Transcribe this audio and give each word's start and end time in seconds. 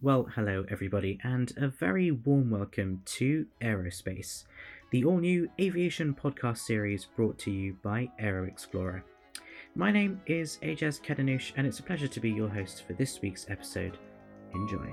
Well, 0.00 0.28
hello 0.36 0.64
everybody, 0.70 1.18
and 1.24 1.52
a 1.56 1.66
very 1.66 2.12
warm 2.12 2.50
welcome 2.50 3.02
to 3.16 3.46
Aerospace, 3.60 4.44
the 4.92 5.04
all 5.04 5.18
new 5.18 5.50
aviation 5.60 6.14
podcast 6.14 6.58
series 6.58 7.06
brought 7.16 7.36
to 7.40 7.50
you 7.50 7.76
by 7.82 8.08
AeroXplorer. 8.22 9.02
My 9.74 9.90
name 9.90 10.20
is 10.24 10.58
Ajaz 10.62 11.02
Kedanush, 11.02 11.50
and 11.56 11.66
it's 11.66 11.80
a 11.80 11.82
pleasure 11.82 12.06
to 12.06 12.20
be 12.20 12.30
your 12.30 12.48
host 12.48 12.84
for 12.86 12.92
this 12.92 13.20
week's 13.20 13.50
episode. 13.50 13.98
Enjoy. 14.54 14.86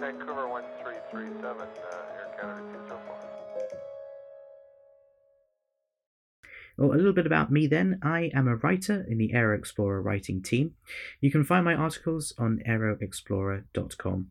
Vancouver 0.00 0.48
1337, 0.48 1.60
uh, 1.60 1.66
Air 2.16 2.32
Canada 2.40 2.78
204. 2.88 3.30
Well, 6.78 6.92
a 6.92 6.96
little 6.96 7.12
bit 7.12 7.26
about 7.26 7.52
me 7.52 7.66
then. 7.66 7.98
I 8.02 8.30
am 8.32 8.48
a 8.48 8.56
writer 8.56 9.04
in 9.06 9.18
the 9.18 9.32
AeroXplorer 9.34 10.02
writing 10.02 10.40
team. 10.40 10.74
You 11.20 11.30
can 11.30 11.44
find 11.44 11.66
my 11.66 11.74
articles 11.74 12.32
on 12.38 12.62
aeroxplorer.com. 12.66 14.28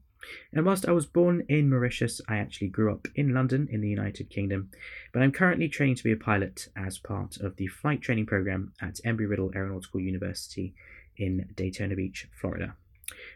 And 0.52 0.66
whilst 0.66 0.88
I 0.88 0.92
was 0.92 1.05
born 1.05 1.45
in 1.48 1.70
Mauritius, 1.70 2.20
I 2.28 2.38
actually 2.38 2.70
grew 2.70 2.92
up 2.92 3.08
in 3.14 3.36
London 3.36 3.67
in 3.72 3.81
the 3.81 3.90
United 3.90 4.31
Kingdom, 4.31 4.72
but 5.14 5.22
I'm 5.22 5.31
currently 5.31 5.70
training 5.70 5.98
to 5.98 6.04
be 6.04 6.12
a 6.12 6.17
pilot 6.17 6.70
as 6.76 6.98
part 6.98 7.38
of 7.38 7.58
the 7.58 7.67
flight 7.67 8.02
training 8.02 8.26
program 8.26 8.73
at 8.81 9.00
Embry 9.06 9.30
Riddle 9.30 9.52
Aeronautical 9.56 10.00
University 10.00 10.73
in 11.16 11.48
Daytona 11.56 11.95
Beach, 11.95 12.28
Florida. 12.42 12.76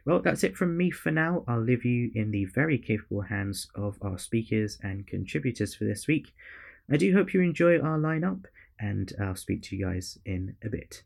Well, 0.06 0.20
that's 0.22 0.44
it 0.44 0.56
from 0.58 0.76
me 0.78 0.92
for 0.92 1.12
now. 1.12 1.44
I'll 1.48 1.62
leave 1.62 1.86
you 1.86 2.12
in 2.14 2.32
the 2.32 2.46
very 2.46 2.78
capable 2.78 3.22
hands 3.22 3.70
of 3.76 3.98
our 4.02 4.18
speakers 4.18 4.78
and 4.84 5.08
contributors 5.08 5.76
for 5.76 5.86
this 5.86 6.08
week. 6.08 6.34
I 6.92 6.98
do 6.98 7.14
hope 7.14 7.34
you 7.34 7.42
enjoy 7.42 7.80
our 7.80 7.98
lineup, 7.98 8.46
and 8.80 9.14
I'll 9.22 9.36
speak 9.36 9.64
to 9.64 9.76
you 9.76 9.86
guys 9.86 10.20
in 10.26 10.56
a 10.64 10.70
bit. 10.70 11.04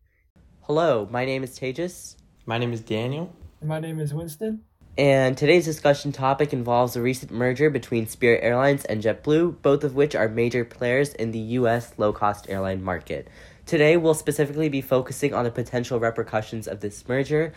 Hello, 0.61 1.07
my 1.11 1.23
name 1.25 1.43
is 1.43 1.57
Tejas, 1.57 2.15
My 2.45 2.57
name 2.57 2.73
is 2.73 2.81
Daniel. 2.81 3.33
My 3.63 3.79
name 3.79 3.99
is 3.99 4.13
Winston. 4.13 4.61
and 4.97 5.37
today's 5.37 5.65
discussion 5.65 6.11
topic 6.11 6.51
involves 6.53 6.95
a 6.95 7.01
recent 7.01 7.31
merger 7.31 7.69
between 7.69 8.07
Spirit 8.07 8.43
Airlines 8.43 8.83
and 8.85 9.01
JetBlue, 9.03 9.61
both 9.61 9.83
of 9.83 9.95
which 9.95 10.15
are 10.15 10.27
major 10.27 10.65
players 10.65 11.13
in 11.13 11.31
the 11.31 11.39
U.S. 11.59 11.93
low 11.97 12.11
cost 12.11 12.49
airline 12.49 12.83
market. 12.83 13.27
Today, 13.67 13.97
we'll 13.97 14.13
specifically 14.13 14.69
be 14.69 14.81
focusing 14.81 15.33
on 15.33 15.43
the 15.43 15.51
potential 15.51 15.99
repercussions 15.99 16.67
of 16.67 16.79
this 16.79 17.07
merger. 17.07 17.53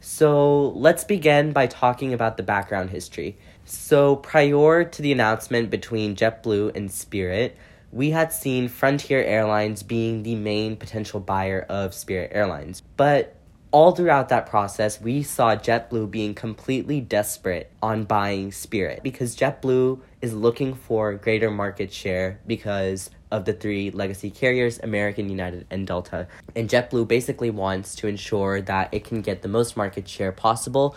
So, 0.00 0.70
let's 0.70 1.04
begin 1.04 1.52
by 1.52 1.66
talking 1.66 2.14
about 2.14 2.38
the 2.38 2.42
background 2.42 2.88
history. 2.88 3.36
So, 3.66 4.16
prior 4.16 4.82
to 4.82 5.02
the 5.02 5.12
announcement 5.12 5.68
between 5.68 6.16
JetBlue 6.16 6.74
and 6.74 6.90
Spirit, 6.90 7.56
we 7.92 8.10
had 8.10 8.32
seen 8.32 8.68
Frontier 8.68 9.22
Airlines 9.22 9.82
being 9.82 10.22
the 10.22 10.36
main 10.36 10.76
potential 10.76 11.20
buyer 11.20 11.66
of 11.68 11.92
Spirit 11.92 12.30
Airlines. 12.32 12.82
But 12.96 13.36
all 13.72 13.92
throughout 13.92 14.28
that 14.30 14.46
process, 14.46 15.00
we 15.00 15.22
saw 15.22 15.54
JetBlue 15.54 16.10
being 16.10 16.34
completely 16.34 17.00
desperate 17.00 17.70
on 17.82 18.04
buying 18.04 18.52
Spirit 18.52 19.02
because 19.02 19.36
JetBlue 19.36 20.00
is 20.20 20.32
looking 20.32 20.74
for 20.74 21.14
greater 21.14 21.50
market 21.50 21.92
share 21.92 22.40
because 22.46 23.10
of 23.30 23.44
the 23.44 23.52
three 23.52 23.90
legacy 23.90 24.30
carriers 24.30 24.80
American, 24.82 25.28
United, 25.28 25.66
and 25.70 25.86
Delta. 25.86 26.26
And 26.56 26.68
JetBlue 26.68 27.08
basically 27.08 27.50
wants 27.50 27.94
to 27.96 28.06
ensure 28.06 28.60
that 28.62 28.88
it 28.92 29.04
can 29.04 29.22
get 29.22 29.42
the 29.42 29.48
most 29.48 29.76
market 29.76 30.08
share 30.08 30.32
possible. 30.32 30.96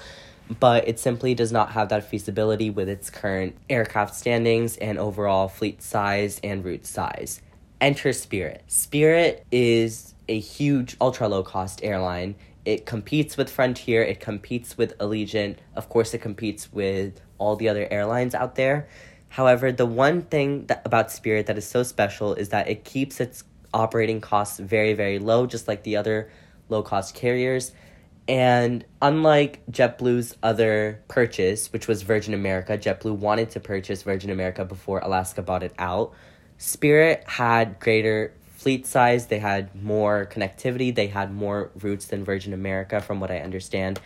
But 0.59 0.87
it 0.87 0.99
simply 0.99 1.35
does 1.35 1.51
not 1.51 1.71
have 1.71 1.89
that 1.89 2.09
feasibility 2.09 2.69
with 2.69 2.89
its 2.89 3.09
current 3.09 3.55
aircraft 3.69 4.13
standings 4.15 4.75
and 4.77 4.97
overall 4.99 5.47
fleet 5.47 5.81
size 5.81 6.39
and 6.43 6.65
route 6.65 6.85
size. 6.85 7.41
Enter 7.79 8.13
Spirit. 8.13 8.63
Spirit 8.67 9.45
is 9.51 10.13
a 10.27 10.39
huge 10.39 10.95
ultra 11.01 11.27
low 11.27 11.43
cost 11.43 11.83
airline. 11.83 12.35
It 12.65 12.85
competes 12.85 13.35
with 13.35 13.49
Frontier, 13.49 14.03
it 14.03 14.21
competes 14.21 14.77
with 14.77 14.97
Allegiant, 14.97 15.57
of 15.75 15.89
course, 15.89 16.13
it 16.13 16.19
competes 16.19 16.71
with 16.71 17.19
all 17.37 17.57
the 17.57 17.67
other 17.67 17.87
airlines 17.91 18.33
out 18.33 18.55
there. 18.55 18.87
However, 19.33 19.71
the 19.71 19.87
one 19.87 20.21
thing 20.21 20.67
that, 20.67 20.83
about 20.85 21.11
Spirit 21.11 21.47
that 21.47 21.57
is 21.57 21.67
so 21.67 21.81
special 21.81 22.35
is 22.35 22.49
that 22.49 22.69
it 22.69 22.83
keeps 22.83 23.19
its 23.19 23.43
operating 23.73 24.21
costs 24.21 24.59
very, 24.59 24.93
very 24.93 25.17
low, 25.17 25.47
just 25.47 25.67
like 25.67 25.81
the 25.81 25.97
other 25.97 26.29
low 26.69 26.83
cost 26.83 27.15
carriers. 27.15 27.71
And 28.27 28.85
unlike 29.01 29.65
JetBlue's 29.71 30.37
other 30.43 31.01
purchase, 31.07 31.73
which 31.73 31.87
was 31.87 32.03
Virgin 32.03 32.35
America, 32.35 32.77
JetBlue 32.77 33.17
wanted 33.17 33.49
to 33.49 33.59
purchase 33.59 34.03
Virgin 34.03 34.29
America 34.29 34.65
before 34.65 34.99
Alaska 34.99 35.41
bought 35.41 35.63
it 35.63 35.73
out. 35.79 36.13
Spirit 36.59 37.23
had 37.25 37.79
greater 37.79 38.35
fleet 38.57 38.85
size, 38.85 39.25
they 39.25 39.39
had 39.39 39.73
more 39.73 40.29
connectivity, 40.31 40.93
they 40.93 41.07
had 41.07 41.33
more 41.33 41.71
routes 41.81 42.05
than 42.05 42.23
Virgin 42.23 42.53
America, 42.53 43.01
from 43.01 43.19
what 43.19 43.31
I 43.31 43.39
understand. 43.39 43.99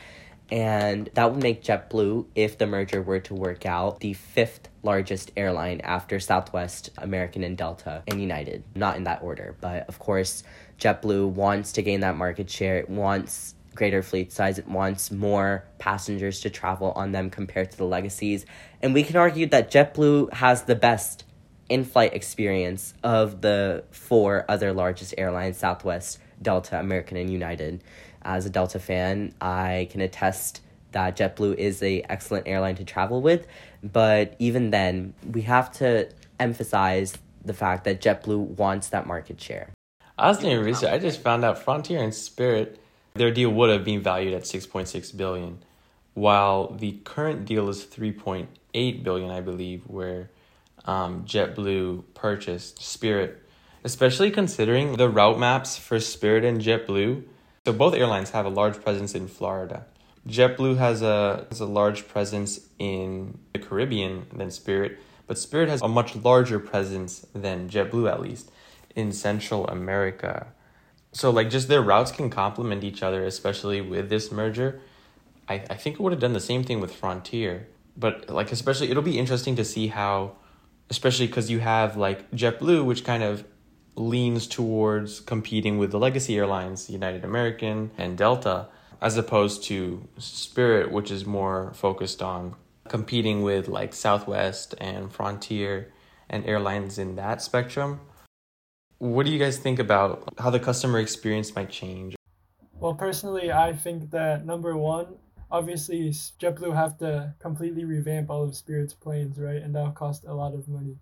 And 0.50 1.10
that 1.14 1.32
would 1.34 1.44
make 1.44 1.64
JetBlue, 1.64 2.28
if 2.36 2.58
the 2.58 2.68
merger 2.68 3.02
were 3.02 3.20
to 3.22 3.34
work 3.34 3.66
out, 3.66 4.00
the 4.00 4.14
fifth 4.14 4.70
largest 4.82 5.32
airline 5.36 5.82
after 5.82 6.20
Southwest, 6.20 6.90
American, 6.98 7.44
and 7.44 7.58
Delta, 7.58 8.04
and 8.08 8.22
United. 8.22 8.64
Not 8.74 8.96
in 8.96 9.04
that 9.04 9.22
order, 9.22 9.58
but 9.60 9.88
of 9.90 10.00
course, 10.00 10.44
JetBlue 10.80 11.30
wants 11.30 11.74
to 11.74 11.82
gain 11.82 12.00
that 12.00 12.16
market 12.16 12.50
share. 12.50 12.78
It 12.78 12.90
wants 12.90 13.56
greater 13.76 14.02
fleet 14.02 14.32
size. 14.32 14.58
It 14.58 14.68
wants 14.68 15.12
more 15.12 15.66
passengers 15.80 16.40
to 16.42 16.50
travel 16.50 16.92
on 16.94 17.12
them 17.12 17.30
compared 17.30 17.72
to 17.72 17.78
the 17.78 17.86
legacies. 17.86 18.46
And 18.82 18.94
we 18.94 19.04
can 19.04 19.16
argue 19.16 19.48
that 19.48 19.72
JetBlue 19.72 20.34
has 20.34 20.64
the 20.64 20.76
best 20.76 21.26
in 21.70 21.84
flight 21.84 22.14
experience 22.14 22.94
of 23.04 23.42
the 23.42 23.84
four 23.92 24.46
other 24.50 24.74
largest 24.74 25.14
airlines 25.18 25.58
Southwest, 25.58 26.20
Delta, 26.42 26.80
American, 26.80 27.18
and 27.18 27.32
United. 27.32 27.84
As 28.22 28.46
a 28.46 28.50
Delta 28.50 28.80
fan, 28.80 29.34
I 29.40 29.88
can 29.92 30.02
attest 30.02 30.62
that 30.92 31.18
JetBlue 31.18 31.56
is 31.56 31.84
a 31.84 32.02
excellent 32.10 32.48
airline 32.48 32.76
to 32.76 32.84
travel 32.84 33.22
with, 33.22 33.46
but 33.84 34.36
even 34.40 34.72
then, 34.72 35.14
we 35.32 35.42
have 35.44 35.72
to 35.74 36.10
emphasize 36.40 37.14
the 37.44 37.54
fact 37.54 37.84
that 37.84 38.02
JetBlue 38.02 38.58
wants 38.58 38.90
that 38.90 39.06
market 39.06 39.40
share. 39.40 39.70
I 40.18 40.30
was 40.30 40.44
research. 40.44 40.92
I 40.92 40.98
just 40.98 41.22
found 41.22 41.46
out 41.46 41.60
Frontier 41.60 42.02
and 42.02 42.14
Spirit, 42.14 42.80
their 43.14 43.32
deal 43.32 43.52
would 43.52 43.70
have 43.70 43.86
been 43.86 44.02
valued 44.02 44.34
at 44.34 44.48
six 44.48 44.66
point 44.66 44.88
six 44.88 45.12
billion, 45.12 45.60
while 46.14 46.74
the 46.74 46.94
current 47.04 47.46
deal 47.46 47.70
is 47.70 47.84
three 47.84 48.12
point 48.12 48.50
eight 48.74 49.04
billion, 49.04 49.30
I 49.30 49.42
believe, 49.42 49.84
where 49.88 50.30
um, 50.86 51.24
JetBlue 51.26 52.04
purchased 52.14 52.82
Spirit. 52.82 53.44
Especially 53.84 54.32
considering 54.32 54.98
the 54.98 55.10
route 55.10 55.40
maps 55.40 55.78
for 55.78 56.00
Spirit 56.00 56.44
and 56.44 56.62
JetBlue. 56.62 57.24
So 57.66 57.74
both 57.74 57.94
airlines 57.94 58.32
have 58.32 58.46
a 58.46 58.50
large 58.50 58.82
presence 58.82 59.14
in 59.14 59.28
Florida. 59.28 59.86
JetBlue 60.28 60.78
has 60.78 61.02
a 61.02 61.46
has 61.50 61.60
a 61.60 61.66
large 61.66 62.08
presence 62.08 62.60
in 62.80 63.40
the 63.54 63.60
Caribbean 63.60 64.28
than 64.34 64.52
Spirit, 64.52 65.00
but 65.26 65.38
Spirit 65.38 65.70
has 65.70 65.82
a 65.82 65.88
much 65.88 66.16
larger 66.16 66.60
presence 66.60 67.26
than 67.34 67.70
JetBlue 67.70 68.12
at 68.12 68.22
least 68.22 68.52
in 68.96 69.12
Central 69.12 69.66
America. 69.68 70.48
So 71.14 71.30
like 71.30 71.50
just 71.50 71.68
their 71.70 71.82
routes 71.82 72.12
can 72.12 72.30
complement 72.30 72.84
each 72.84 73.02
other, 73.02 73.24
especially 73.24 73.80
with 73.80 74.10
this 74.10 74.32
merger. 74.32 74.82
I, 75.48 75.56
I 75.70 75.76
think 75.76 75.96
it 75.96 76.02
would 76.02 76.12
have 76.12 76.22
done 76.22 76.34
the 76.34 76.42
same 76.42 76.64
thing 76.64 76.82
with 76.82 76.94
Frontier. 76.94 77.68
But 77.96 78.30
like 78.30 78.52
especially 78.52 78.92
it'll 78.92 79.04
be 79.04 79.18
interesting 79.18 79.56
to 79.56 79.64
see 79.64 79.88
how 79.88 80.36
especially 80.90 81.28
because 81.28 81.50
you 81.50 81.60
have 81.60 81.96
like 81.96 82.30
JetBlue, 82.32 82.84
which 82.86 83.06
kind 83.06 83.24
of 83.24 83.46
leans 83.98 84.48
towards 84.48 85.20
competing 85.20 85.78
with 85.78 85.92
the 85.92 86.00
legacy 86.00 86.38
airlines, 86.38 86.90
United 86.90 87.26
American 87.26 87.92
and 87.98 88.18
Delta, 88.18 88.68
as 89.02 89.18
opposed 89.18 89.64
to 89.64 90.08
Spirit, 90.18 90.92
which 90.92 91.12
is 91.12 91.26
more 91.26 91.74
focused 91.74 92.22
on 92.22 92.56
competing 92.88 93.42
with 93.42 93.68
like 93.68 93.94
Southwest 93.94 94.76
and 94.80 95.12
Frontier 95.12 95.92
and 96.30 96.46
airlines 96.46 96.98
in 96.98 97.16
that 97.16 97.42
spectrum. 97.42 98.00
What 99.00 99.26
do 99.26 99.32
you 99.32 99.40
guys 99.40 99.58
think 99.58 99.80
about 99.80 100.34
how 100.40 100.50
the 100.50 100.60
customer 100.60 101.00
experience 101.00 101.56
might 101.56 101.70
change? 101.70 102.16
Well, 102.80 102.94
personally, 102.94 103.52
I 103.52 103.74
think 103.74 104.12
that 104.12 104.46
number 104.46 104.78
one, 104.78 105.16
obviously, 105.52 106.10
JetBlue 106.10 106.76
have 106.76 106.98
to 107.00 107.34
completely 107.40 107.86
revamp 107.86 108.30
all 108.30 108.44
of 108.44 108.56
Spirit's 108.56 108.94
planes, 108.94 109.40
right? 109.40 109.62
And 109.62 109.74
that'll 109.76 109.92
cost 109.92 110.26
a 110.26 110.34
lot 110.34 110.54
of 110.54 110.68
money. 110.68 110.98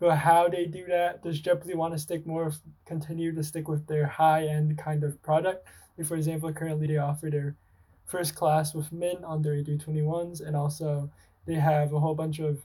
But 0.00 0.16
how 0.16 0.48
they 0.48 0.66
do 0.66 0.86
that, 0.86 1.22
does 1.22 1.40
JetBlue 1.40 1.76
want 1.76 1.94
to 1.94 1.98
stick 1.98 2.26
more, 2.26 2.52
continue 2.84 3.34
to 3.34 3.44
stick 3.44 3.68
with 3.68 3.86
their 3.86 4.06
high 4.06 4.46
end 4.46 4.76
kind 4.76 5.04
of 5.04 5.22
product? 5.22 5.66
Like, 5.96 6.06
for 6.06 6.16
example, 6.16 6.52
currently 6.52 6.86
they 6.86 6.96
offer 6.96 7.30
their 7.30 7.54
first 8.04 8.34
class 8.34 8.74
with 8.74 8.92
Mint 8.92 9.24
on 9.24 9.42
their 9.42 9.54
A321s, 9.54 10.44
and 10.46 10.56
also 10.56 11.10
they 11.46 11.54
have 11.54 11.92
a 11.92 12.00
whole 12.00 12.14
bunch 12.14 12.38
of 12.38 12.62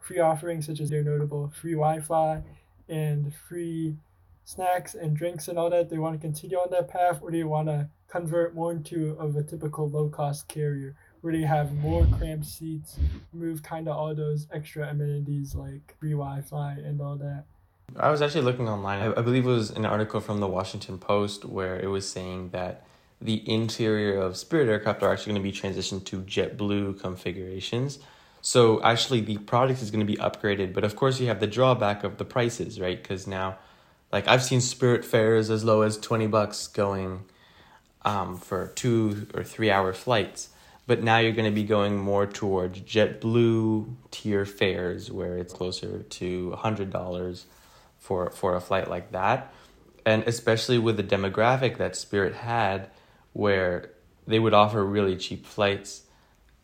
free 0.00 0.18
offerings, 0.18 0.66
such 0.66 0.80
as 0.80 0.90
their 0.90 1.02
notable 1.02 1.52
free 1.60 1.74
Wi 1.74 2.00
Fi 2.00 2.42
and 2.88 3.34
free 3.34 3.96
snacks 4.44 4.94
and 4.94 5.16
drinks 5.16 5.48
and 5.48 5.58
all 5.58 5.70
that. 5.70 5.90
They 5.90 5.98
want 5.98 6.14
to 6.14 6.26
continue 6.26 6.56
on 6.58 6.70
that 6.70 6.88
path, 6.88 7.20
or 7.22 7.30
do 7.30 7.38
they 7.38 7.44
want 7.44 7.68
to 7.68 7.88
convert 8.08 8.54
more 8.54 8.72
into 8.72 9.16
of 9.18 9.36
a 9.36 9.42
typical 9.42 9.88
low 9.88 10.08
cost 10.08 10.48
carrier 10.48 10.94
where 11.22 11.32
they 11.32 11.42
have 11.42 11.72
more 11.78 12.06
cramped 12.18 12.46
seats, 12.46 12.98
remove 13.32 13.62
kind 13.62 13.88
of 13.88 13.96
all 13.96 14.14
those 14.14 14.46
extra 14.52 14.88
amenities 14.88 15.54
like 15.54 15.96
free 15.98 16.10
Wi-Fi 16.10 16.72
and 16.84 17.00
all 17.00 17.16
that. 17.16 17.44
I 17.96 18.10
was 18.10 18.20
actually 18.20 18.42
looking 18.42 18.68
online. 18.68 19.00
I, 19.00 19.18
I 19.18 19.22
believe 19.22 19.46
it 19.46 19.50
was 19.50 19.70
an 19.70 19.86
article 19.86 20.20
from 20.20 20.40
the 20.40 20.48
Washington 20.48 20.98
Post 20.98 21.44
where 21.44 21.78
it 21.78 21.88
was 21.88 22.08
saying 22.08 22.50
that 22.50 22.84
the 23.20 23.48
interior 23.48 24.20
of 24.20 24.36
Spirit 24.36 24.68
aircraft 24.68 25.02
are 25.02 25.12
actually 25.12 25.34
going 25.34 25.42
to 25.42 25.50
be 25.50 25.56
transitioned 25.56 26.04
to 26.06 26.20
JetBlue 26.22 27.00
configurations. 27.00 27.98
So 28.40 28.82
actually, 28.82 29.20
the 29.20 29.38
product 29.38 29.80
is 29.80 29.92
going 29.92 30.04
to 30.04 30.12
be 30.12 30.18
upgraded, 30.18 30.74
but 30.74 30.82
of 30.82 30.96
course, 30.96 31.20
you 31.20 31.28
have 31.28 31.38
the 31.38 31.46
drawback 31.46 32.02
of 32.02 32.18
the 32.18 32.24
prices, 32.24 32.80
right? 32.80 33.00
Because 33.00 33.28
now, 33.28 33.58
like 34.10 34.26
I've 34.26 34.42
seen 34.42 34.60
Spirit 34.60 35.04
fares 35.04 35.50
as 35.50 35.62
low 35.62 35.82
as 35.82 35.96
twenty 35.96 36.26
bucks 36.26 36.66
going, 36.66 37.24
um, 38.04 38.36
for 38.36 38.72
two 38.74 39.28
or 39.34 39.44
three 39.44 39.70
hour 39.70 39.92
flights. 39.92 40.48
But 40.86 41.02
now 41.02 41.18
you're 41.18 41.32
going 41.32 41.50
to 41.50 41.54
be 41.54 41.64
going 41.64 41.96
more 41.96 42.26
towards 42.26 42.80
JetBlue 42.80 43.94
tier 44.10 44.44
fares, 44.44 45.10
where 45.10 45.38
it's 45.38 45.52
closer 45.52 46.02
to 46.02 46.52
hundred 46.52 46.90
dollars 46.90 47.46
for 47.98 48.30
for 48.30 48.56
a 48.56 48.60
flight 48.60 48.90
like 48.90 49.12
that, 49.12 49.52
and 50.04 50.24
especially 50.24 50.78
with 50.78 50.96
the 50.96 51.04
demographic 51.04 51.78
that 51.78 51.94
Spirit 51.94 52.34
had, 52.34 52.90
where 53.32 53.90
they 54.26 54.38
would 54.38 54.54
offer 54.54 54.84
really 54.84 55.16
cheap 55.16 55.46
flights, 55.46 56.02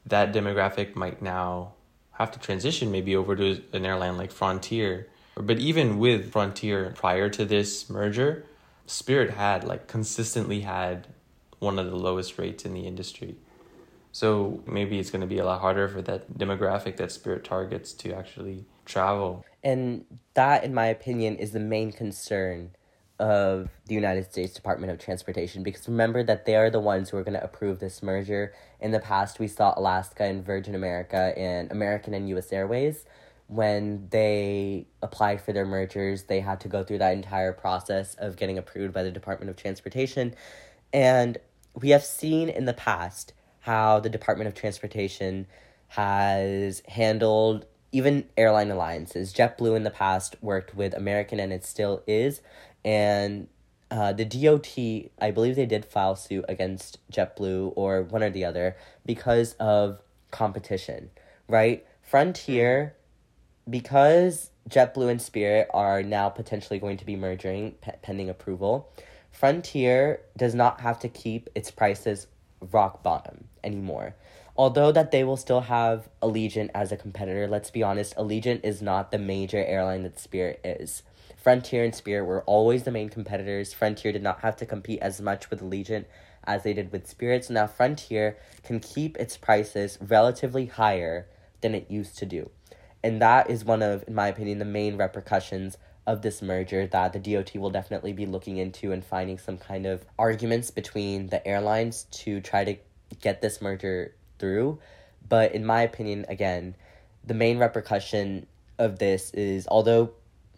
that 0.07 0.33
demographic 0.33 0.97
might 0.97 1.23
now 1.23 1.75
have 2.13 2.33
to 2.33 2.39
transition 2.41 2.91
maybe 2.91 3.15
over 3.15 3.37
to 3.37 3.63
an 3.73 3.87
airline 3.87 4.17
like 4.17 4.33
Frontier. 4.33 5.07
But 5.37 5.59
even 5.59 5.99
with 5.99 6.33
Frontier 6.33 6.93
prior 6.97 7.29
to 7.31 7.45
this 7.45 7.89
merger, 7.89 8.45
Spirit 8.87 9.31
had 9.31 9.63
like 9.63 9.87
consistently 9.87 10.63
had 10.63 11.07
one 11.61 11.79
of 11.79 11.87
the 11.87 11.97
lowest 11.97 12.39
rates 12.39 12.65
in 12.65 12.75
the 12.75 12.87
industry. 12.87 13.37
So 14.19 14.65
maybe 14.67 14.99
it's 14.99 15.13
going 15.13 15.21
to 15.21 15.29
be 15.29 15.39
a 15.39 15.45
lot 15.45 15.61
harder 15.61 15.87
for 15.87 16.03
that 16.03 16.37
demographic 16.37 16.97
that 16.97 17.13
Spirit 17.13 17.45
targets 17.45 17.93
to 17.93 18.13
actually 18.13 18.65
travel. 18.85 19.45
And 19.63 20.07
that, 20.35 20.65
in 20.65 20.75
my 20.75 20.87
opinion, 20.87 21.37
is 21.37 21.53
the 21.53 21.61
main 21.61 21.93
concern 21.93 22.73
of 23.21 23.69
the 23.87 23.95
United 23.95 24.25
States 24.25 24.55
Department 24.55 24.91
of 24.91 24.99
Transportation 24.99 25.63
because 25.63 25.87
remember 25.87 26.25
that 26.25 26.47
they 26.47 26.57
are 26.57 26.69
the 26.69 26.81
ones 26.81 27.11
who 27.11 27.17
are 27.17 27.23
going 27.23 27.39
to 27.39 27.45
approve 27.45 27.79
this 27.79 28.03
merger. 28.03 28.53
In 28.81 28.91
the 28.91 28.99
past, 28.99 29.39
we 29.39 29.47
saw 29.47 29.73
Alaska 29.77 30.25
and 30.25 30.45
Virgin 30.45 30.75
America 30.75 31.33
and 31.39 31.71
American 31.71 32.13
and 32.13 32.29
US 32.31 32.53
Airways. 32.53 33.05
When 33.47 34.09
they 34.11 34.89
applied 35.01 35.41
for 35.41 35.53
their 35.53 35.65
mergers, 35.65 36.25
they 36.25 36.41
had 36.41 36.59
to 36.63 36.69
go 36.69 36.83
through 36.83 36.99
that 36.99 37.13
entire 37.13 37.53
process 37.53 38.17
of 38.17 38.35
getting 38.35 38.59
approved 38.59 38.93
by 38.93 39.05
the 39.05 39.13
Department 39.13 39.49
of 39.49 39.55
Transportation. 39.55 40.35
And 40.93 41.39
we 41.73 41.91
have 41.91 42.03
seen 42.03 42.49
in 42.49 42.65
the 42.65 42.75
past 42.75 43.33
how 43.69 44.01
the 44.01 44.09
Department 44.09 44.49
of 44.49 44.55
Transportation 44.55 45.47
has 45.89 46.83
handled 46.89 47.67
even 47.93 48.25
airline 48.35 48.71
alliances. 48.71 49.35
JetBlue 49.35 49.77
in 49.77 49.83
the 49.83 49.91
past 49.91 50.37
worked 50.41 50.75
with 50.75 50.95
American 50.95 51.39
and 51.39 51.53
it 51.53 51.67
still 51.67 52.03
is. 52.07 52.41
And 52.83 53.47
uh, 53.91 54.15
the 54.15 54.25
DOT, 54.25 54.79
I 55.21 55.31
believe 55.33 55.55
they 55.55 55.67
did 55.67 55.85
file 55.85 56.17
suit 56.17 56.47
against 56.49 56.99
JetBlue 57.13 57.75
or 57.77 58.05
one 58.05 58.23
or 58.23 58.31
the 58.31 58.47
other 58.47 58.75
because 59.05 59.53
of 59.61 60.01
competition, 60.31 61.11
right? 61.47 61.87
Frontier, 62.01 62.97
because 63.69 64.51
JetBlue 64.71 65.11
and 65.11 65.21
Spirit 65.21 65.69
are 65.75 66.03
now 66.03 66.31
potentially 66.31 66.79
going 66.79 66.97
to 66.97 67.05
be 67.05 67.17
merging 67.17 67.73
pe- 67.83 67.99
pending 68.01 68.31
approval, 68.31 68.91
Frontier 69.31 70.23
does 70.39 70.55
not 70.55 70.81
have 70.81 70.99
to 71.01 71.09
keep 71.11 71.51
its 71.55 71.71
prices 71.71 72.29
rock 72.61 73.03
bottom 73.03 73.49
anymore. 73.63 74.15
Although 74.57 74.91
that 74.93 75.13
they 75.13 75.23
will 75.23 75.37
still 75.37 75.63
have 75.63 76.09
Allegiant 76.21 76.71
as 76.75 76.91
a 76.91 76.97
competitor, 76.97 77.47
let's 77.47 77.71
be 77.71 77.83
honest, 77.83 78.17
Allegiant 78.17 78.65
is 78.65 78.83
not 78.83 79.11
the 79.11 79.19
major 79.19 79.65
airline 79.65 80.03
that 80.03 80.19
Spirit 80.19 80.61
is. 80.65 81.03
Frontier 81.37 81.85
and 81.85 81.95
Spirit 81.95 82.25
were 82.25 82.43
always 82.43 82.83
the 82.83 82.91
main 82.91 83.09
competitors. 83.09 83.73
Frontier 83.73 84.11
did 84.11 84.23
not 84.23 84.41
have 84.41 84.57
to 84.57 84.67
compete 84.67 84.99
as 85.01 85.21
much 85.21 85.49
with 85.49 85.61
Allegiant 85.61 86.07
as 86.45 86.65
they 86.65 86.73
did 86.73 86.91
with 86.91 87.07
Spirit. 87.07 87.45
So 87.45 87.55
now 87.55 87.69
Frontier 87.69 88.37
can 88.65 88.81
keep 88.81 89.17
its 89.17 89.37
prices 89.37 89.97
relatively 90.01 90.67
higher 90.67 91.29
than 91.61 91.75
it 91.75 91.91
used 91.91 92.19
to 92.19 92.27
do. 92.27 92.51
And 93.03 93.23
that 93.23 93.49
is 93.49 93.65
one 93.65 93.83
of, 93.83 94.03
in 94.09 94.15
my 94.15 94.27
opinion, 94.27 94.59
the 94.59 94.65
main 94.65 94.97
repercussions 94.97 95.79
of 96.09 96.23
this 96.23 96.41
merger 96.41 96.87
that 96.87 97.13
the 97.13 97.19
DOT 97.19 97.55
will 97.57 97.69
definitely 97.69 98.15
be 98.15 98.25
looking 98.25 98.57
into 98.57 98.93
and 98.93 99.05
finding 99.05 99.37
some 99.37 99.59
kind 99.59 99.85
of 99.85 100.07
arguments 100.19 100.71
between 100.71 101.27
the 101.27 101.47
airlines 101.47 102.05
to 102.11 102.41
try 102.41 102.65
to 102.65 102.75
get 103.21 103.43
this 103.43 103.61
merger 103.61 104.15
through. 104.39 104.79
But 105.29 105.53
in 105.53 105.67
my 105.67 105.83
opinion, 105.83 106.25
again, 106.31 106.77
the 107.27 107.35
main 107.35 107.59
repercussion 107.59 108.47
of 108.79 108.99
this 108.99 109.31
is 109.33 109.69
although 109.71 110.15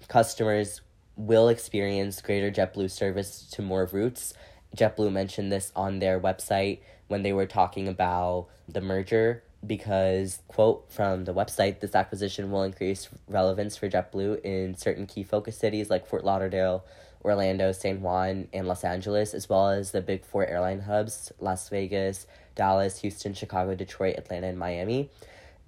customers 0.06 0.82
will 1.16 1.48
experience 1.48 2.22
greater 2.22 2.52
JetBlue 2.52 2.88
service 2.88 3.48
to 3.50 3.60
more 3.60 3.88
routes, 3.90 4.34
JetBlue 4.76 5.10
mentioned 5.10 5.50
this 5.50 5.72
on 5.74 5.98
their 5.98 6.20
website 6.20 6.78
when 7.08 7.24
they 7.24 7.32
were 7.32 7.46
talking 7.46 7.88
about 7.88 8.46
the 8.68 8.80
merger 8.80 9.42
because 9.66 10.40
quote 10.48 10.90
from 10.90 11.24
the 11.24 11.34
website 11.34 11.80
this 11.80 11.94
acquisition 11.94 12.50
will 12.50 12.62
increase 12.62 13.08
relevance 13.28 13.76
for 13.76 13.88
JetBlue 13.88 14.40
in 14.42 14.74
certain 14.74 15.06
key 15.06 15.22
focus 15.22 15.56
cities 15.56 15.90
like 15.90 16.06
Fort 16.06 16.24
Lauderdale, 16.24 16.84
Orlando, 17.22 17.72
San 17.72 18.00
Juan, 18.00 18.48
and 18.52 18.66
Los 18.66 18.84
Angeles, 18.84 19.34
as 19.34 19.48
well 19.48 19.68
as 19.68 19.90
the 19.90 20.00
big 20.00 20.24
four 20.24 20.46
airline 20.46 20.80
hubs 20.80 21.32
Las 21.38 21.68
Vegas, 21.68 22.26
Dallas, 22.54 23.00
Houston, 23.00 23.34
Chicago, 23.34 23.74
Detroit, 23.74 24.16
Atlanta, 24.16 24.46
and 24.46 24.58
Miami. 24.58 25.10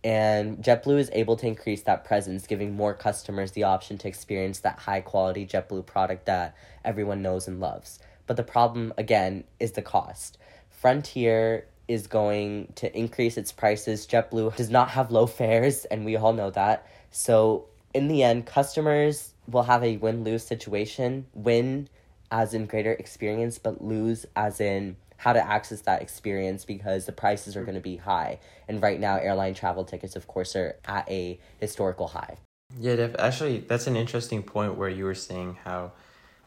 And 0.05 0.59
JetBlue 0.59 0.99
is 0.99 1.11
able 1.13 1.37
to 1.37 1.47
increase 1.47 1.83
that 1.83 2.05
presence, 2.05 2.47
giving 2.47 2.75
more 2.75 2.95
customers 2.95 3.53
the 3.53 3.65
option 3.65 3.99
to 3.99 4.09
experience 4.09 4.61
that 4.61 4.81
high 4.81 5.01
quality 5.01 5.47
JetBlue 5.47 5.87
product 5.87 6.27
that 6.27 6.57
everyone 6.85 7.23
knows 7.23 7.47
and 7.47 7.61
loves. 7.61 8.01
But 8.27 8.37
the 8.37 8.43
problem, 8.43 8.93
again, 8.97 9.45
is 9.61 9.73
the 9.73 9.83
cost. 9.83 10.39
Frontier 10.71 11.67
is 11.89 12.07
going 12.07 12.73
to 12.77 12.97
increase 12.97 13.37
its 13.37 13.53
prices. 13.53 14.07
JetBlue 14.07 14.57
does 14.57 14.71
not 14.71 14.91
have 14.91 15.11
low 15.11 15.27
fares, 15.27 15.85
and 15.87 16.05
we 16.05 16.17
all 16.17 16.33
know 16.33 16.51
that. 16.51 16.87
So, 17.11 17.67
in 17.93 18.09
the 18.09 18.23
end, 18.23 18.47
customers 18.47 19.35
will 19.49 19.65
have 19.65 19.83
a 19.83 19.97
win 19.99 20.25
lose 20.25 20.45
situation 20.45 21.27
win 21.35 21.89
as 22.31 22.55
in 22.55 22.67
greater 22.67 22.93
experience, 22.93 23.59
but 23.59 23.85
lose 23.85 24.25
as 24.35 24.61
in 24.61 24.97
how 25.19 25.33
to 25.33 25.47
access 25.47 25.83
that 25.83 26.03
experience 26.03 26.65
because 26.65 27.07
the 27.07 27.13
prices 27.13 27.57
are 27.57 27.63
going 27.63 27.77
to 27.77 27.81
be 27.81 27.97
high. 27.97 28.41
And 28.67 28.83
right 28.83 28.99
now, 28.99 29.19
airline 29.19 29.55
travel 29.55 29.85
tickets, 29.85 30.17
of 30.17 30.27
course, 30.27 30.57
are 30.57 30.77
at 30.85 31.09
a 31.09 31.39
historical 31.61 32.09
high. 32.09 32.39
Yeah, 32.81 32.97
Def, 32.97 33.15
actually, 33.19 33.61
that's 33.61 33.87
an 33.87 33.97
interesting 33.97 34.43
point 34.43 34.77
where 34.77 34.89
you 34.89 35.05
were 35.05 35.15
saying 35.15 35.59
how, 35.63 35.93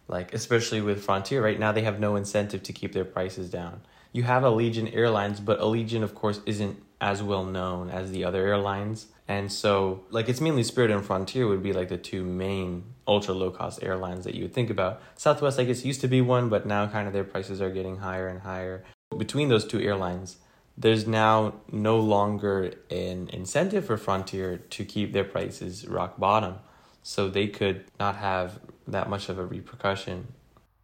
like, 0.08 0.34
especially 0.34 0.82
with 0.82 1.04
Frontier, 1.04 1.42
right 1.42 1.60
now 1.60 1.72
they 1.72 1.84
have 1.84 2.00
no 2.00 2.16
incentive 2.16 2.64
to 2.64 2.74
keep 2.74 2.94
their 2.94 3.06
prices 3.06 3.50
down. 3.50 3.82
You 4.16 4.24
have 4.24 4.44
Allegiant 4.44 4.96
Airlines, 4.96 5.42
but 5.42 5.60
Allegiant, 5.60 6.02
of 6.02 6.16
course, 6.16 6.40
isn't 6.46 6.82
as 7.02 7.22
well 7.22 7.44
known 7.44 7.90
as 7.90 8.12
the 8.12 8.24
other 8.24 8.48
airlines. 8.48 9.08
And 9.28 9.52
so, 9.52 10.06
like, 10.10 10.30
it's 10.30 10.40
mainly 10.40 10.64
Spirit 10.64 10.90
and 10.90 11.04
Frontier 11.04 11.48
would 11.48 11.62
be 11.62 11.74
like 11.74 11.90
the 11.90 11.98
two 11.98 12.24
main 12.24 12.86
ultra 13.06 13.34
low 13.34 13.52
cost 13.52 13.84
airlines 13.84 14.24
that 14.24 14.34
you 14.34 14.44
would 14.44 14.54
think 14.54 14.70
about. 14.70 15.02
Southwest, 15.16 15.60
I 15.60 15.66
guess, 15.66 15.84
used 15.84 16.00
to 16.00 16.08
be 16.08 16.22
one, 16.22 16.48
but 16.48 16.66
now 16.66 16.88
kind 16.88 17.08
of 17.08 17.14
their 17.14 17.26
prices 17.26 17.60
are 17.60 17.70
getting 17.70 17.98
higher 17.98 18.30
and 18.30 18.40
higher. 18.40 18.86
Between 19.18 19.50
those 19.50 19.66
two 19.66 19.82
airlines, 19.82 20.38
there's 20.78 21.06
now 21.06 21.56
no 21.70 22.00
longer 22.00 22.72
an 22.90 23.30
incentive 23.34 23.84
for 23.84 23.98
Frontier 23.98 24.60
to 24.60 24.86
keep 24.86 25.12
their 25.12 25.26
prices 25.26 25.86
rock 25.90 26.18
bottom. 26.18 26.60
So 27.04 27.28
they 27.28 27.48
could 27.48 27.84
not 28.00 28.16
have 28.16 28.62
that 28.88 29.10
much 29.10 29.28
of 29.28 29.38
a 29.38 29.46
repercussion. 29.46 30.30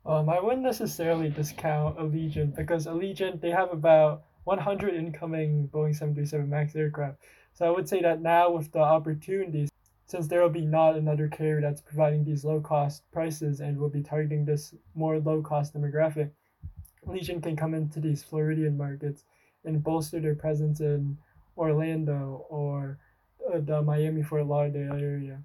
Um, 0.05 0.29
I 0.29 0.39
wouldn't 0.39 0.63
necessarily 0.63 1.29
discount 1.29 1.97
Allegiant 1.97 2.55
because 2.55 2.87
Allegiant 2.87 3.39
they 3.39 3.51
have 3.51 3.71
about 3.71 4.23
100 4.45 4.95
incoming 4.95 5.69
Boeing 5.71 5.93
737 5.93 6.49
MAX 6.49 6.75
aircraft. 6.75 7.19
So 7.53 7.65
I 7.67 7.69
would 7.69 7.87
say 7.87 8.01
that 8.01 8.21
now 8.21 8.49
with 8.49 8.71
the 8.71 8.79
opportunities, 8.79 9.69
since 10.07 10.27
there 10.27 10.41
will 10.41 10.49
be 10.49 10.65
not 10.65 10.95
another 10.95 11.27
carrier 11.27 11.61
that's 11.61 11.81
providing 11.81 12.23
these 12.23 12.43
low 12.43 12.59
cost 12.59 13.03
prices 13.11 13.59
and 13.59 13.77
will 13.77 13.89
be 13.89 14.01
targeting 14.01 14.43
this 14.43 14.73
more 14.95 15.19
low 15.19 15.41
cost 15.41 15.75
demographic, 15.75 16.31
Allegiant 17.07 17.43
can 17.43 17.55
come 17.55 17.73
into 17.73 17.99
these 17.99 18.23
Floridian 18.23 18.77
markets 18.77 19.23
and 19.63 19.83
bolster 19.83 20.19
their 20.19 20.35
presence 20.35 20.79
in 20.79 21.17
Orlando 21.57 22.45
or 22.49 22.97
uh, 23.53 23.59
the 23.59 23.81
Miami 23.83 24.23
Fort 24.23 24.47
Lauderdale 24.47 24.93
area 24.93 25.41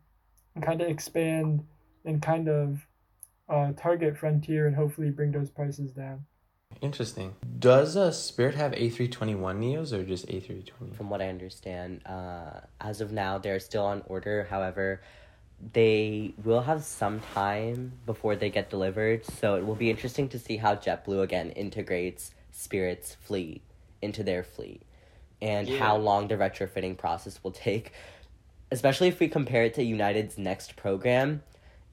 and 0.55 0.65
kind 0.65 0.81
of 0.81 0.89
expand 0.89 1.63
and 2.07 2.23
kind 2.23 2.49
of 2.49 2.87
uh, 3.49 3.73
target 3.73 4.17
Frontier 4.17 4.67
and 4.67 4.77
hopefully 4.77 5.11
bring 5.11 5.33
those 5.33 5.51
prices 5.51 5.93
down. 5.93 6.25
Interesting. 6.81 7.35
Does 7.59 7.97
uh, 7.97 8.11
Spirit 8.11 8.55
have 8.57 8.73
A321 8.73 9.39
Neos 9.59 9.93
or 9.93 10.05
just 10.05 10.27
A320? 10.27 10.95
From 10.95 11.09
what 11.09 11.23
I 11.23 11.29
understand, 11.29 12.07
uh, 12.07 12.61
as 12.81 13.01
of 13.01 13.13
now, 13.13 13.39
they're 13.39 13.61
still 13.61 13.85
on 13.87 14.03
order. 14.07 14.47
However, 14.51 15.01
they 15.73 16.35
will 16.45 16.63
have 16.63 16.85
some 16.85 17.21
time 17.35 17.93
before 18.05 18.37
they 18.37 18.51
get 18.51 18.69
delivered. 18.69 19.25
So 19.25 19.55
it 19.55 19.65
will 19.65 19.75
be 19.75 19.89
interesting 19.91 20.29
to 20.31 20.39
see 20.39 20.59
how 20.59 20.75
JetBlue 20.75 21.23
again 21.23 21.51
integrates 21.51 22.33
Spirit's 22.53 23.15
fleet 23.15 23.63
into 24.03 24.23
their 24.23 24.43
fleet 24.43 24.83
and 25.41 25.69
Yeah. 25.69 25.79
how 25.79 25.97
long 25.97 26.29
the 26.29 26.35
retrofitting 26.37 26.99
process 26.99 27.43
will 27.43 27.53
take. 27.53 27.93
Especially 28.71 29.09
if 29.09 29.21
we 29.21 29.29
compare 29.29 29.65
it 29.65 29.75
to 29.75 29.83
United's 29.83 30.37
next 30.37 30.77
program, 30.77 31.43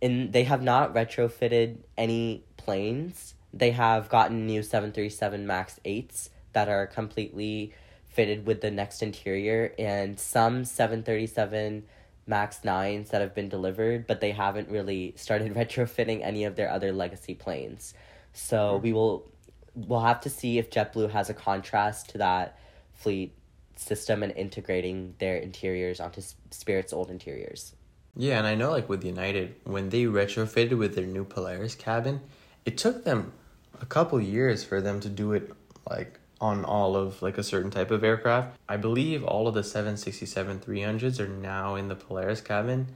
and 0.02 0.34
they 0.34 0.44
have 0.44 0.62
not 0.62 0.94
retrofitted 0.94 1.78
any 1.98 2.44
planes. 2.58 3.36
They 3.54 3.72
have 3.72 4.10
gotten 4.10 4.46
new 4.48 4.64
737 4.64 5.46
MAX 5.46 5.80
8s 5.86 6.30
that 6.54 6.70
are 6.70 6.88
completely 6.88 7.74
fitted 8.06 8.46
with 8.46 8.62
the 8.62 8.72
next 8.72 9.02
interior 9.02 9.74
and 9.78 10.20
some 10.20 10.66
737 10.66 11.84
Max 12.26 12.62
9s 12.64 13.10
that 13.10 13.22
have 13.22 13.36
been 13.36 13.50
delivered, 13.50 14.08
but 14.08 14.22
they 14.22 14.32
haven't 14.32 14.70
really 14.70 15.14
started 15.18 15.54
retrofitting 15.56 16.22
any 16.24 16.46
of 16.46 16.56
their 16.56 16.70
other 16.70 16.92
legacy 16.92 17.34
planes. 17.34 17.94
So 18.34 18.78
hmm. 18.78 18.84
we 18.84 18.94
will 18.94 19.30
we'll 19.76 20.02
have 20.02 20.22
to 20.22 20.30
see 20.30 20.60
if 20.60 20.70
JetBlue 20.70 21.10
has 21.10 21.30
a 21.30 21.34
contrast 21.34 22.10
to 22.10 22.20
that 22.20 22.60
fleet 22.94 23.34
system 23.76 24.22
and 24.22 24.32
integrating 24.34 25.16
their 25.18 25.38
interiors 25.38 26.00
onto 26.00 26.22
Spirit's 26.52 26.94
old 26.94 27.10
interiors. 27.10 27.74
Yeah, 28.16 28.38
and 28.38 28.46
I 28.48 28.56
know 28.56 28.72
like 28.72 28.90
with 28.90 29.04
United, 29.04 29.56
when 29.64 29.90
they 29.90 30.04
retrofitted 30.04 30.78
with 30.78 30.96
their 30.96 31.06
new 31.06 31.26
Polaris 31.26 31.76
cabin, 31.76 32.22
it 32.66 32.78
took 32.78 33.04
them 33.04 33.34
a 33.82 33.86
couple 33.86 34.22
years 34.22 34.64
for 34.64 34.82
them 34.82 35.00
to 35.02 35.10
do 35.10 35.34
it 35.34 35.52
like 35.90 36.20
on 36.40 36.64
all 36.66 36.96
of 36.96 37.22
like 37.22 37.38
a 37.38 37.44
certain 37.44 37.72
type 37.72 37.90
of 37.90 38.04
aircraft. 38.04 38.58
I 38.70 38.78
believe 38.78 39.24
all 39.24 39.48
of 39.48 39.54
the 39.54 39.64
767 39.64 40.60
300s 40.60 41.20
are 41.20 41.28
now 41.28 41.76
in 41.76 41.88
the 41.88 41.96
Polaris 41.96 42.42
cabin 42.42 42.88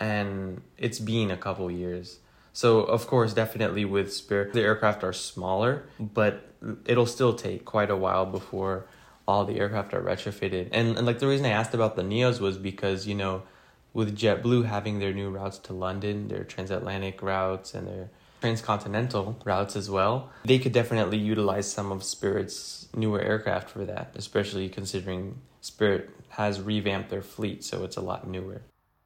and 0.00 0.62
it's 0.76 0.98
been 0.98 1.30
a 1.30 1.36
couple 1.36 1.70
years. 1.70 2.18
So 2.52 2.80
of 2.80 3.06
course, 3.06 3.34
definitely 3.34 3.84
with 3.84 4.12
Spirit, 4.12 4.52
the 4.52 4.62
aircraft 4.62 5.04
are 5.04 5.12
smaller, 5.12 5.84
but 6.00 6.48
it'll 6.86 7.06
still 7.06 7.34
take 7.34 7.64
quite 7.64 7.90
a 7.90 7.96
while 7.96 8.26
before 8.26 8.86
all 9.26 9.44
the 9.44 9.58
aircraft 9.58 9.92
are 9.92 10.00
retrofitted. 10.00 10.68
And, 10.72 10.96
and 10.96 11.06
like 11.06 11.18
the 11.18 11.26
reason 11.26 11.46
I 11.46 11.50
asked 11.50 11.74
about 11.74 11.96
the 11.96 12.02
Neos 12.02 12.40
was 12.40 12.56
because 12.58 13.06
you 13.06 13.14
know, 13.14 13.42
with 13.98 14.16
JetBlue 14.16 14.64
having 14.64 15.00
their 15.00 15.12
new 15.12 15.28
routes 15.28 15.58
to 15.58 15.72
London, 15.72 16.28
their 16.28 16.44
transatlantic 16.44 17.20
routes, 17.20 17.74
and 17.74 17.88
their 17.88 18.08
transcontinental 18.40 19.36
routes 19.44 19.74
as 19.74 19.90
well, 19.90 20.30
they 20.44 20.60
could 20.60 20.70
definitely 20.70 21.18
utilize 21.18 21.68
some 21.68 21.90
of 21.90 22.04
Spirit's 22.04 22.86
newer 22.94 23.20
aircraft 23.20 23.68
for 23.68 23.84
that, 23.84 24.12
especially 24.14 24.68
considering 24.68 25.40
Spirit 25.60 26.10
has 26.28 26.60
revamped 26.60 27.10
their 27.10 27.22
fleet, 27.22 27.64
so 27.64 27.82
it's 27.82 27.96
a 27.96 28.00
lot 28.00 28.24
newer. 28.24 28.62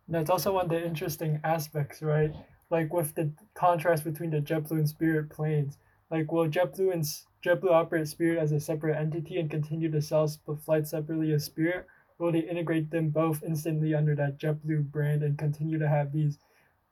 That's 0.08 0.28
also 0.28 0.52
one 0.52 0.66
of 0.66 0.70
the 0.70 0.84
interesting 0.84 1.40
aspects, 1.42 2.02
right? 2.02 2.34
Like 2.68 2.92
with 2.92 3.14
the 3.14 3.32
contrast 3.54 4.04
between 4.04 4.28
the 4.28 4.42
JetBlue 4.42 4.72
and 4.72 4.86
Spirit 4.86 5.30
planes. 5.30 5.78
Like, 6.10 6.30
will 6.30 6.50
JetBlue 6.50 6.92
and 6.92 7.02
JetBlue 7.42 7.70
operate 7.72 8.08
Spirit 8.08 8.38
as 8.38 8.52
a 8.52 8.60
separate 8.60 8.98
entity 8.98 9.38
and 9.38 9.50
continue 9.50 9.90
to 9.90 10.02
sell 10.02 10.30
flights 10.66 10.90
separately 10.90 11.32
as 11.32 11.44
Spirit? 11.44 11.86
Will 12.18 12.32
they 12.32 12.40
integrate 12.40 12.90
them 12.90 13.10
both 13.10 13.42
instantly 13.42 13.94
under 13.94 14.14
that 14.14 14.38
JetBlue 14.38 14.90
brand 14.90 15.22
and 15.22 15.38
continue 15.38 15.78
to 15.78 15.88
have 15.88 16.12
these 16.12 16.38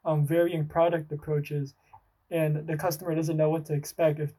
um, 0.05 0.27
varying 0.27 0.67
product 0.67 1.12
approaches? 1.12 1.75
And 2.31 2.67
the 2.67 2.77
customer 2.77 3.15
doesn't 3.15 3.37
know 3.37 3.50
what 3.50 3.67
to 3.67 3.75
expect 3.75 4.21
if 4.21 4.33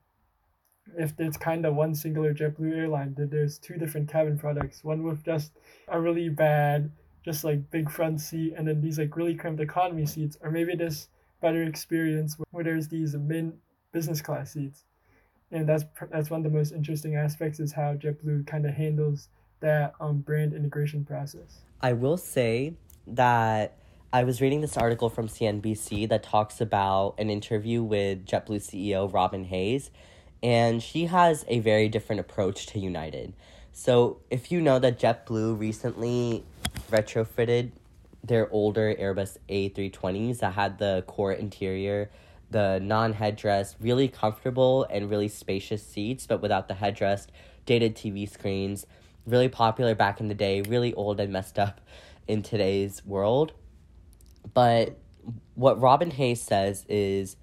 if 0.97 1.13
it's 1.19 1.37
kind 1.37 1.65
of 1.65 1.75
one 1.75 1.93
singular 1.93 2.33
JetBlue 2.33 2.75
airline. 2.75 3.13
That 3.15 3.31
there's 3.31 3.59
two 3.59 3.75
different 3.75 4.09
cabin 4.09 4.37
products, 4.37 4.83
one 4.83 5.03
with 5.03 5.23
just 5.23 5.53
a 5.87 5.99
really 5.99 6.29
bad 6.29 6.91
just 7.23 7.43
like 7.43 7.69
big 7.71 7.89
front 7.89 8.19
seat 8.19 8.53
and 8.57 8.67
then 8.67 8.81
these 8.81 8.97
like 8.97 9.15
really 9.15 9.35
cramped 9.35 9.61
economy 9.61 10.05
seats 10.05 10.37
or 10.41 10.49
maybe 10.49 10.75
this 10.75 11.07
better 11.41 11.63
experience 11.63 12.35
where 12.51 12.63
there's 12.63 12.87
these 12.87 13.15
mid 13.15 13.53
business 13.91 14.21
class 14.21 14.53
seats 14.53 14.85
and 15.51 15.67
that's 15.67 15.83
that's 16.11 16.29
one 16.29 16.43
of 16.45 16.51
the 16.51 16.57
most 16.57 16.71
interesting 16.71 17.15
aspects 17.15 17.59
is 17.59 17.73
how 17.73 17.93
JetBlue 17.93 18.47
kind 18.47 18.65
of 18.65 18.73
handles 18.73 19.29
that 19.61 19.93
um 19.99 20.19
brand 20.19 20.53
integration 20.53 21.05
process. 21.05 21.61
I 21.81 21.93
will 21.93 22.17
say 22.17 22.73
that 23.07 23.77
I 24.13 24.23
was 24.25 24.41
reading 24.41 24.61
this 24.61 24.75
article 24.75 25.09
from 25.09 25.29
CNBC 25.29 26.09
that 26.09 26.21
talks 26.21 26.59
about 26.59 27.15
an 27.17 27.29
interview 27.29 27.81
with 27.81 28.25
JetBlue 28.25 28.59
CEO 28.59 29.11
Robin 29.11 29.45
Hayes, 29.45 29.89
and 30.43 30.83
she 30.83 31.05
has 31.05 31.45
a 31.47 31.59
very 31.59 31.87
different 31.87 32.19
approach 32.19 32.65
to 32.67 32.79
United. 32.79 33.33
So, 33.71 34.17
if 34.29 34.51
you 34.51 34.59
know 34.59 34.79
that 34.79 34.99
JetBlue 34.99 35.57
recently 35.57 36.43
retrofitted 36.91 37.71
their 38.23 38.51
older 38.51 38.93
Airbus 38.93 39.37
A320s 39.49 40.39
that 40.39 40.53
had 40.53 40.77
the 40.77 41.03
core 41.07 41.31
interior, 41.31 42.11
the 42.49 42.79
non 42.79 43.13
headrest, 43.13 43.75
really 43.79 44.07
comfortable 44.07 44.85
and 44.89 45.09
really 45.09 45.29
spacious 45.29 45.81
seats, 45.83 46.27
but 46.27 46.41
without 46.41 46.67
the 46.67 46.73
headrest, 46.73 47.27
dated 47.65 47.95
TV 47.95 48.29
screens, 48.29 48.85
really 49.25 49.49
popular 49.49 49.95
back 49.95 50.19
in 50.19 50.27
the 50.27 50.35
day, 50.35 50.61
really 50.61 50.93
old 50.93 51.19
and 51.19 51.31
messed 51.31 51.59
up 51.59 51.81
in 52.27 52.41
today's 52.41 53.05
world. 53.05 53.53
But 54.53 54.97
what 55.55 55.79
Robin 55.79 56.11
Hayes 56.11 56.41
says 56.41 56.85
is 56.89 57.35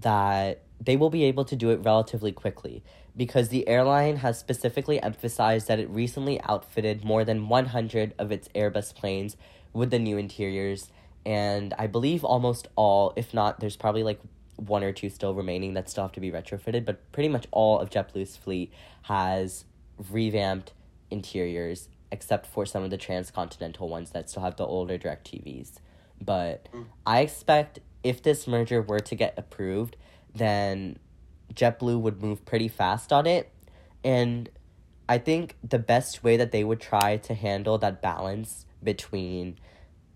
that 0.00 0.62
they 0.80 0.96
will 0.96 1.10
be 1.10 1.24
able 1.24 1.44
to 1.44 1.56
do 1.56 1.70
it 1.70 1.76
relatively 1.84 2.32
quickly 2.32 2.82
because 3.16 3.50
the 3.50 3.68
airline 3.68 4.16
has 4.16 4.38
specifically 4.38 5.00
emphasized 5.02 5.68
that 5.68 5.78
it 5.78 5.88
recently 5.90 6.40
outfitted 6.42 7.04
more 7.04 7.24
than 7.24 7.48
100 7.48 8.14
of 8.18 8.32
its 8.32 8.48
Airbus 8.48 8.94
planes 8.94 9.36
with 9.72 9.90
the 9.90 9.98
new 9.98 10.16
interiors. 10.16 10.90
And 11.24 11.74
I 11.78 11.86
believe 11.86 12.24
almost 12.24 12.68
all, 12.74 13.12
if 13.16 13.32
not, 13.32 13.60
there's 13.60 13.76
probably 13.76 14.02
like 14.02 14.20
one 14.56 14.82
or 14.82 14.92
two 14.92 15.08
still 15.08 15.34
remaining 15.34 15.74
that 15.74 15.88
still 15.88 16.04
have 16.04 16.12
to 16.12 16.20
be 16.20 16.30
retrofitted, 16.30 16.84
but 16.84 17.10
pretty 17.12 17.28
much 17.28 17.46
all 17.50 17.78
of 17.78 17.90
JetBlue's 17.90 18.36
fleet 18.36 18.72
has 19.02 19.64
revamped 20.10 20.72
interiors, 21.12 21.88
except 22.10 22.46
for 22.46 22.66
some 22.66 22.82
of 22.82 22.90
the 22.90 22.96
transcontinental 22.96 23.88
ones 23.88 24.10
that 24.10 24.30
still 24.30 24.42
have 24.42 24.56
the 24.56 24.66
older 24.66 24.98
direct 24.98 25.30
TVs. 25.30 25.74
But 26.20 26.68
mm. 26.72 26.86
I 27.06 27.20
expect 27.20 27.80
if 28.02 28.22
this 28.22 28.46
merger 28.46 28.82
were 28.82 29.00
to 29.00 29.14
get 29.14 29.34
approved, 29.36 29.96
then 30.34 30.98
JetBlue 31.54 32.00
would 32.00 32.22
move 32.22 32.44
pretty 32.44 32.68
fast 32.68 33.12
on 33.12 33.26
it. 33.26 33.50
And 34.02 34.48
I 35.08 35.18
think 35.18 35.56
the 35.62 35.78
best 35.78 36.24
way 36.24 36.36
that 36.36 36.52
they 36.52 36.64
would 36.64 36.80
try 36.80 37.18
to 37.18 37.34
handle 37.34 37.78
that 37.78 38.00
balance 38.02 38.66
between 38.82 39.58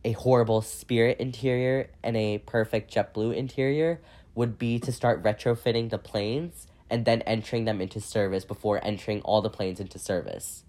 a 0.05 0.13
horrible 0.13 0.63
Spirit 0.63 1.19
interior 1.19 1.91
and 2.03 2.17
a 2.17 2.39
perfect 2.39 2.95
JetBlue 2.95 3.35
interior 3.35 4.01
would 4.35 4.59
be 4.59 4.79
to 4.79 4.93
start 4.93 5.23
retrofitting 5.23 5.91
the 5.91 5.99
planes 5.99 6.67
and 6.89 7.05
then 7.05 7.23
entering 7.23 7.65
them 7.65 7.81
into 7.81 8.01
service 8.01 8.45
before 8.45 8.85
entering 8.85 9.21
all 9.23 9.43
the 9.43 9.51
planes 9.51 9.81
into 9.81 9.99
service, 9.99 10.65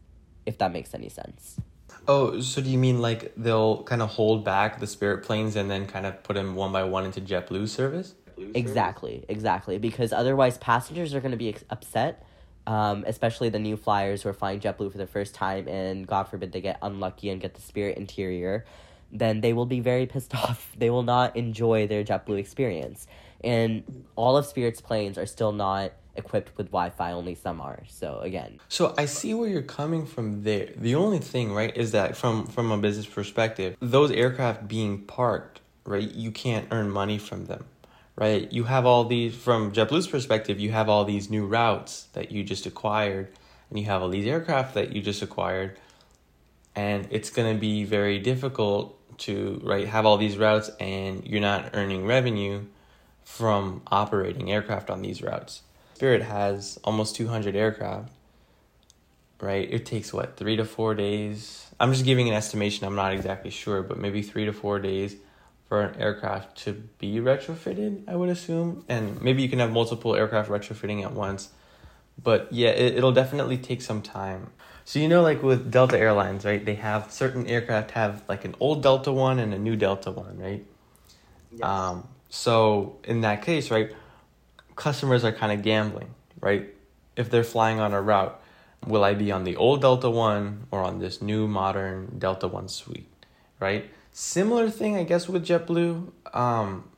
if 0.47 0.57
that 0.57 0.71
makes 0.71 0.95
any 0.95 1.09
sense. 1.09 1.59
Oh, 2.07 2.39
so 2.39 2.61
do 2.61 2.69
you 2.69 2.77
mean 2.77 3.01
like 3.01 3.33
they'll 3.35 3.83
kind 3.83 4.01
of 4.01 4.09
hold 4.09 4.45
back 4.45 4.79
the 4.79 4.87
Spirit 4.87 5.23
planes 5.23 5.57
and 5.57 5.69
then 5.69 5.85
kind 5.85 6.05
of 6.05 6.23
put 6.23 6.35
them 6.35 6.55
one 6.55 6.71
by 6.71 6.83
one 6.85 7.05
into 7.05 7.19
JetBlue 7.19 7.67
service? 7.67 8.15
Exactly, 8.53 9.25
exactly. 9.27 9.77
Because 9.77 10.13
otherwise, 10.13 10.57
passengers 10.57 11.13
are 11.13 11.19
going 11.19 11.31
to 11.31 11.37
be 11.37 11.49
ex- 11.49 11.65
upset, 11.69 12.25
um, 12.65 13.03
especially 13.07 13.49
the 13.49 13.59
new 13.59 13.75
flyers 13.75 14.23
who 14.23 14.29
are 14.29 14.33
flying 14.33 14.61
JetBlue 14.61 14.91
for 14.91 14.97
the 14.97 15.07
first 15.07 15.35
time, 15.35 15.67
and 15.67 16.07
God 16.07 16.23
forbid 16.23 16.53
they 16.53 16.61
get 16.61 16.77
unlucky 16.81 17.29
and 17.29 17.41
get 17.41 17.55
the 17.55 17.61
Spirit 17.61 17.97
interior. 17.97 18.63
Then 19.11 19.41
they 19.41 19.51
will 19.51 19.65
be 19.65 19.81
very 19.81 20.05
pissed 20.13 20.33
off. 20.33 20.71
They 20.77 20.89
will 20.89 21.03
not 21.03 21.35
enjoy 21.35 21.87
their 21.87 22.05
JetBlue 22.05 22.39
experience. 22.39 23.05
And 23.43 24.05
all 24.15 24.37
of 24.37 24.45
Spirit's 24.45 24.81
planes 24.81 25.17
are 25.17 25.25
still 25.25 25.51
not 25.51 25.91
equipped 26.17 26.57
with 26.57 26.67
Wi 26.67 26.89
Fi, 26.89 27.11
only 27.11 27.35
some 27.35 27.61
are. 27.61 27.83
So, 27.87 28.19
again, 28.19 28.59
So 28.69 28.93
I 28.97 29.05
see 29.05 29.33
where 29.33 29.49
you're 29.49 29.61
coming 29.61 30.05
from 30.05 30.43
there. 30.43 30.69
The 30.75 30.95
only 30.95 31.19
thing, 31.19 31.53
right, 31.53 31.75
is 31.75 31.91
that 31.91 32.17
from 32.17 32.45
from 32.47 32.71
a 32.71 32.77
business 32.77 33.05
perspective, 33.05 33.77
those 33.79 34.11
aircraft 34.11 34.67
being 34.67 35.01
parked, 35.01 35.61
right, 35.85 36.09
you 36.11 36.31
can't 36.31 36.67
earn 36.71 36.89
money 36.89 37.17
from 37.17 37.45
them. 37.45 37.65
Right? 38.15 38.51
You 38.51 38.63
have 38.63 38.87
all 38.87 39.05
these 39.05 39.35
from 39.35 39.71
JetBlue's 39.71 40.07
perspective, 40.07 40.59
you 40.59 40.71
have 40.71 40.89
all 40.89 41.05
these 41.05 41.29
new 41.29 41.45
routes 41.45 42.07
that 42.13 42.31
you 42.31 42.43
just 42.43 42.65
acquired 42.65 43.27
and 43.69 43.79
you 43.79 43.85
have 43.85 44.01
all 44.01 44.09
these 44.09 44.25
aircraft 44.25 44.73
that 44.73 44.91
you 44.91 45.01
just 45.01 45.21
acquired 45.21 45.77
and 46.77 47.07
it's 47.09 47.31
going 47.31 47.53
to 47.53 47.59
be 47.59 47.83
very 47.83 48.19
difficult 48.19 48.93
to 49.17 49.59
right 49.63 49.87
have 49.87 50.05
all 50.05 50.17
these 50.17 50.37
routes 50.37 50.69
and 50.79 51.25
you're 51.25 51.41
not 51.41 51.71
earning 51.73 52.05
revenue 52.05 52.63
from 53.23 53.81
operating 53.87 54.51
aircraft 54.51 54.89
on 54.89 55.01
these 55.01 55.21
routes. 55.21 55.63
Spirit 55.97 56.21
has 56.21 56.77
almost 56.83 57.15
200 57.15 57.55
aircraft. 57.55 58.11
Right? 59.41 59.67
It 59.67 59.83
takes 59.83 60.13
what, 60.13 60.37
3 60.37 60.57
to 60.57 60.65
4 60.65 60.93
days. 60.93 61.65
I'm 61.79 61.91
just 61.91 62.05
giving 62.05 62.29
an 62.29 62.35
estimation. 62.35 62.85
I'm 62.85 62.93
not 62.93 63.13
exactly 63.13 63.49
sure, 63.49 63.81
but 63.81 63.97
maybe 63.97 64.21
3 64.21 64.45
to 64.45 64.53
4 64.53 64.77
days 64.77 65.15
for 65.67 65.81
an 65.81 65.99
aircraft 65.99 66.55
to 66.65 66.73
be 66.99 67.15
retrofitted, 67.15 68.03
I 68.07 68.15
would 68.15 68.29
assume. 68.29 68.85
And 68.87 69.19
maybe 69.23 69.41
you 69.41 69.49
can 69.49 69.57
have 69.57 69.71
multiple 69.71 70.15
aircraft 70.15 70.51
retrofitting 70.51 71.03
at 71.03 71.13
once. 71.13 71.49
But 72.21 72.53
yeah, 72.53 72.69
it, 72.69 72.95
it'll 72.97 73.11
definitely 73.11 73.57
take 73.57 73.81
some 73.81 74.03
time. 74.03 74.51
So 74.85 74.99
you 74.99 75.07
know, 75.07 75.23
like 75.23 75.41
with 75.41 75.71
Delta 75.71 75.97
Airlines, 75.97 76.45
right? 76.45 76.63
They 76.63 76.75
have 76.75 77.11
certain 77.11 77.47
aircraft 77.47 77.91
have 77.91 78.21
like 78.29 78.45
an 78.45 78.53
old 78.59 78.83
Delta 78.83 79.11
one 79.11 79.39
and 79.39 79.51
a 79.51 79.57
new 79.57 79.75
Delta 79.75 80.11
one, 80.11 80.37
right? 80.37 80.63
Um, 81.63 82.07
so 82.29 82.97
in 83.03 83.21
that 83.21 83.41
case, 83.41 83.71
right, 83.71 83.91
customers 84.77 85.25
are 85.25 85.33
kind 85.33 85.51
of 85.51 85.61
gambling, 85.61 86.15
right? 86.39 86.69
if 87.17 87.29
they're 87.29 87.43
flying 87.43 87.79
on 87.79 87.93
a 87.93 88.01
route, 88.01 88.39
will 88.85 89.03
I 89.03 89.15
be 89.15 89.31
on 89.31 89.43
the 89.43 89.57
old 89.57 89.81
Delta 89.81 90.09
One 90.09 90.67
or 90.71 90.81
on 90.83 90.99
this 90.99 91.21
new 91.21 91.47
modern 91.47 92.17
Delta 92.17 92.47
One 92.47 92.69
suite, 92.69 93.11
right? 93.59 93.89
Similar 94.13 94.69
thing, 94.69 94.95
I 94.95 95.03
guess, 95.03 95.27
with 95.27 95.45
JetBlue. 95.45 96.11
Um, 96.33 96.89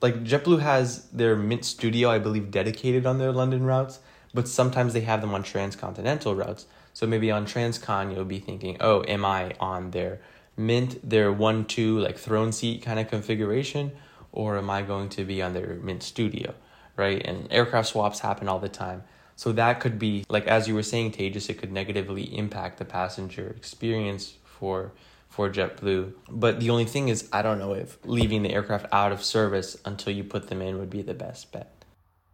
like 0.00 0.24
JetBlue 0.24 0.60
has 0.60 1.06
their 1.10 1.36
Mint 1.36 1.64
Studio, 1.64 2.10
I 2.10 2.18
believe, 2.18 2.50
dedicated 2.50 3.06
on 3.06 3.18
their 3.18 3.32
London 3.32 3.64
routes, 3.64 4.00
but 4.34 4.48
sometimes 4.48 4.92
they 4.92 5.02
have 5.02 5.20
them 5.20 5.32
on 5.32 5.44
transcontinental 5.44 6.34
routes. 6.34 6.66
So 6.92 7.06
maybe 7.06 7.30
on 7.30 7.46
Transcon, 7.46 8.14
you'll 8.14 8.24
be 8.24 8.40
thinking, 8.40 8.76
oh, 8.80 9.02
am 9.08 9.24
I 9.24 9.54
on 9.60 9.92
their 9.92 10.20
Mint, 10.54 11.08
their 11.08 11.32
one 11.32 11.64
two 11.64 11.98
like 11.98 12.18
throne 12.18 12.52
seat 12.52 12.82
kind 12.82 13.00
of 13.00 13.08
configuration, 13.08 13.92
or 14.32 14.58
am 14.58 14.68
I 14.68 14.82
going 14.82 15.08
to 15.10 15.24
be 15.24 15.40
on 15.40 15.54
their 15.54 15.78
Mint 15.82 16.02
Studio, 16.02 16.54
right? 16.96 17.22
And 17.24 17.46
aircraft 17.50 17.88
swaps 17.88 18.20
happen 18.20 18.48
all 18.48 18.58
the 18.58 18.68
time. 18.68 19.02
So 19.36 19.52
that 19.52 19.80
could 19.80 19.98
be 19.98 20.24
like 20.28 20.46
as 20.46 20.68
you 20.68 20.74
were 20.74 20.82
saying, 20.82 21.12
Tejas, 21.12 21.48
it 21.48 21.54
could 21.58 21.72
negatively 21.72 22.24
impact 22.36 22.78
the 22.78 22.84
passenger 22.84 23.54
experience 23.56 24.34
for 24.44 24.92
for 25.28 25.48
JetBlue. 25.48 26.12
But 26.30 26.60
the 26.60 26.68
only 26.70 26.84
thing 26.84 27.08
is, 27.08 27.28
I 27.32 27.40
don't 27.40 27.58
know 27.58 27.72
if 27.72 27.98
leaving 28.04 28.42
the 28.42 28.52
aircraft 28.52 28.86
out 28.92 29.12
of 29.12 29.24
service 29.24 29.78
until 29.84 30.12
you 30.12 30.24
put 30.24 30.48
them 30.48 30.60
in 30.60 30.78
would 30.78 30.90
be 30.90 31.00
the 31.02 31.14
best 31.14 31.50
bet. 31.52 31.84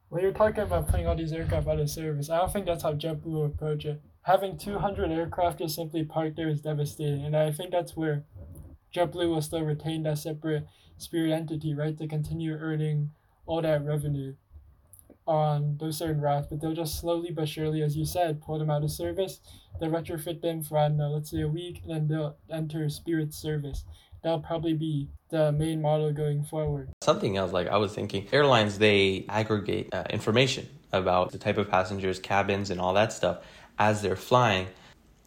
When 0.09 0.23
you're 0.23 0.33
talking 0.33 0.65
about 0.65 0.88
putting 0.88 1.07
all 1.07 1.15
these 1.15 1.33
aircraft 1.33 1.69
out 1.69 1.79
of 1.79 1.88
service, 1.88 2.29
I 2.29 2.38
don't 2.38 2.53
think 2.53 2.67
that's 2.67 2.83
how 2.83 2.95
JetBlue 2.95 3.47
approach 3.47 3.85
it. 3.85 4.03
Having 4.23 4.59
200 4.59 5.12
aircraft 5.12 5.61
just 5.61 5.77
simply 5.77 6.05
parked 6.05 6.37
there 6.37 6.49
is 6.49 6.61
devastating, 6.61 7.25
and 7.25 7.37
I 7.37 7.53
think 7.53 7.71
that's 7.71 7.97
where 7.97 8.25
JetBlue 8.95 9.29
will 9.29 9.43
still 9.43 9.62
retain 9.62 10.03
that 10.03 10.19
separate 10.19 10.67
Spirit 10.97 11.31
entity, 11.31 11.75
right, 11.75 11.97
to 11.97 12.09
continue 12.09 12.55
earning 12.55 13.12
all 13.47 13.62
that 13.62 13.85
revenue 13.85 14.35
on 15.28 15.76
those 15.78 15.99
certain 15.99 16.20
routes, 16.20 16.47
but 16.49 16.61
they'll 16.61 16.73
just 16.73 16.99
slowly 16.99 17.30
but 17.30 17.49
surely, 17.49 17.82
as 17.82 17.97
you 17.97 18.04
said, 18.04 18.40
pull 18.40 18.58
them 18.58 18.70
out 18.70 18.82
of 18.82 18.90
service. 18.90 19.40
They'll 19.78 19.90
retrofit 19.90 20.40
them 20.40 20.62
for, 20.62 20.78
I 20.78 20.88
don't 20.88 20.97
know, 20.97 21.11
let's 21.11 21.30
say 21.30 21.42
a 21.42 21.49
week, 21.49 21.82
and 21.82 21.92
then 21.92 22.08
they'll 22.08 22.37
enter 22.50 22.88
Spirit 22.88 23.35
service. 23.35 23.85
That'll 24.23 24.40
probably 24.40 24.75
be 24.75 25.11
the 25.30 25.52
main 25.52 25.82
model 25.82 26.12
going 26.12 26.42
forward. 26.42 26.88
Something 27.02 27.37
else, 27.37 27.52
like 27.52 27.68
I 27.68 27.76
was 27.76 27.94
thinking, 27.94 28.26
airlines, 28.32 28.78
they 28.78 29.26
aggregate 29.28 29.92
uh, 29.92 30.04
information 30.11 30.66
about 30.92 31.30
the 31.30 31.38
type 31.38 31.58
of 31.58 31.70
passengers, 31.70 32.18
cabins, 32.18 32.70
and 32.70 32.80
all 32.80 32.94
that 32.94 33.12
stuff 33.12 33.38
as 33.78 34.02
they're 34.02 34.16
flying. 34.16 34.66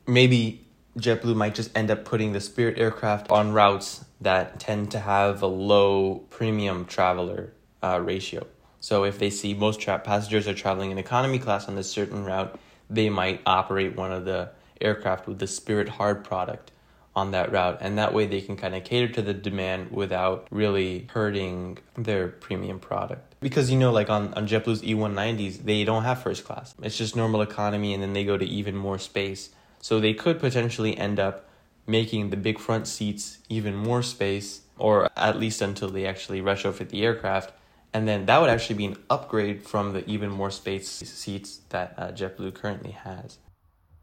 Maybe 0.08 0.66
JetBlue 0.98 1.36
might 1.36 1.56
just 1.56 1.76
end 1.78 1.92
up 1.92 2.04
putting 2.04 2.34
the 2.34 2.42
Spirit 2.42 2.80
aircraft 2.80 3.32
on 3.32 3.54
routes 3.54 4.04
that 4.20 4.60
tend 4.60 4.92
to 4.92 5.00
have 5.00 5.42
a 5.44 5.48
low 5.48 6.26
premium 6.32 6.86
traveler 6.86 7.54
uh, 7.84 8.02
ratio. 8.04 8.46
So 8.82 9.04
if 9.06 9.20
they 9.20 9.30
see 9.30 9.54
most 9.54 9.80
tra- 9.80 10.00
passengers 10.00 10.48
are 10.48 10.56
traveling 10.56 10.92
in 10.92 10.98
economy 10.98 11.40
class 11.40 11.68
on 11.68 11.76
this 11.76 11.90
certain 11.90 12.26
route, 12.26 12.60
they 12.90 13.10
might 13.10 13.42
operate 13.46 13.96
one 13.96 14.12
of 14.12 14.26
the 14.26 14.50
aircraft 14.82 15.28
with 15.28 15.40
the 15.40 15.48
Spirit 15.48 15.88
Hard 15.88 16.24
product 16.26 16.72
on 17.16 17.32
that 17.32 17.52
route. 17.52 17.78
And 17.80 17.98
that 18.00 18.14
way 18.14 18.26
they 18.26 18.42
can 18.42 18.58
kind 18.58 18.74
of 18.74 18.84
cater 18.84 19.08
to 19.14 19.22
the 19.22 19.36
demand 19.36 19.92
without 19.92 20.48
really 20.50 21.08
hurting 21.12 21.78
their 21.96 22.28
premium 22.28 22.80
product. 22.80 23.36
Because, 23.40 23.70
you 23.70 23.78
know, 23.78 23.92
like 23.92 24.10
on, 24.10 24.34
on 24.34 24.48
JetBlue's 24.48 24.82
E190s, 24.82 25.64
they 25.64 25.84
don't 25.84 26.04
have 26.04 26.24
first 26.24 26.44
class. 26.44 26.74
It's 26.82 26.98
just 26.98 27.16
normal 27.16 27.42
economy 27.42 27.94
and 27.94 28.02
then 28.02 28.14
they 28.14 28.24
go 28.24 28.38
to 28.38 28.46
even 28.46 28.76
more 28.76 28.98
space. 28.98 29.52
So 29.80 30.00
they 30.00 30.14
could 30.14 30.40
potentially 30.40 30.98
end 30.98 31.20
up 31.20 31.48
making 31.86 32.32
the 32.32 32.38
big 32.38 32.58
front 32.58 32.88
seats 32.88 33.40
even 33.50 33.76
more 33.76 34.02
space, 34.02 34.62
or 34.78 35.10
at 35.16 35.38
least 35.38 35.62
until 35.62 35.90
they 35.90 36.06
actually 36.06 36.42
retrofit 36.42 36.90
the 36.90 37.04
aircraft 37.04 37.52
and 37.94 38.08
then 38.08 38.26
that 38.26 38.40
would 38.40 38.50
actually 38.50 38.76
be 38.76 38.86
an 38.86 38.98
upgrade 39.10 39.64
from 39.64 39.94
the 39.94 40.10
even 40.10 40.30
more 40.30 40.52
space 40.52 40.90
seats 40.90 41.62
that 41.70 41.94
uh, 41.98 42.12
JetBlue 42.12 42.54
currently 42.54 42.92
has. 42.92 43.38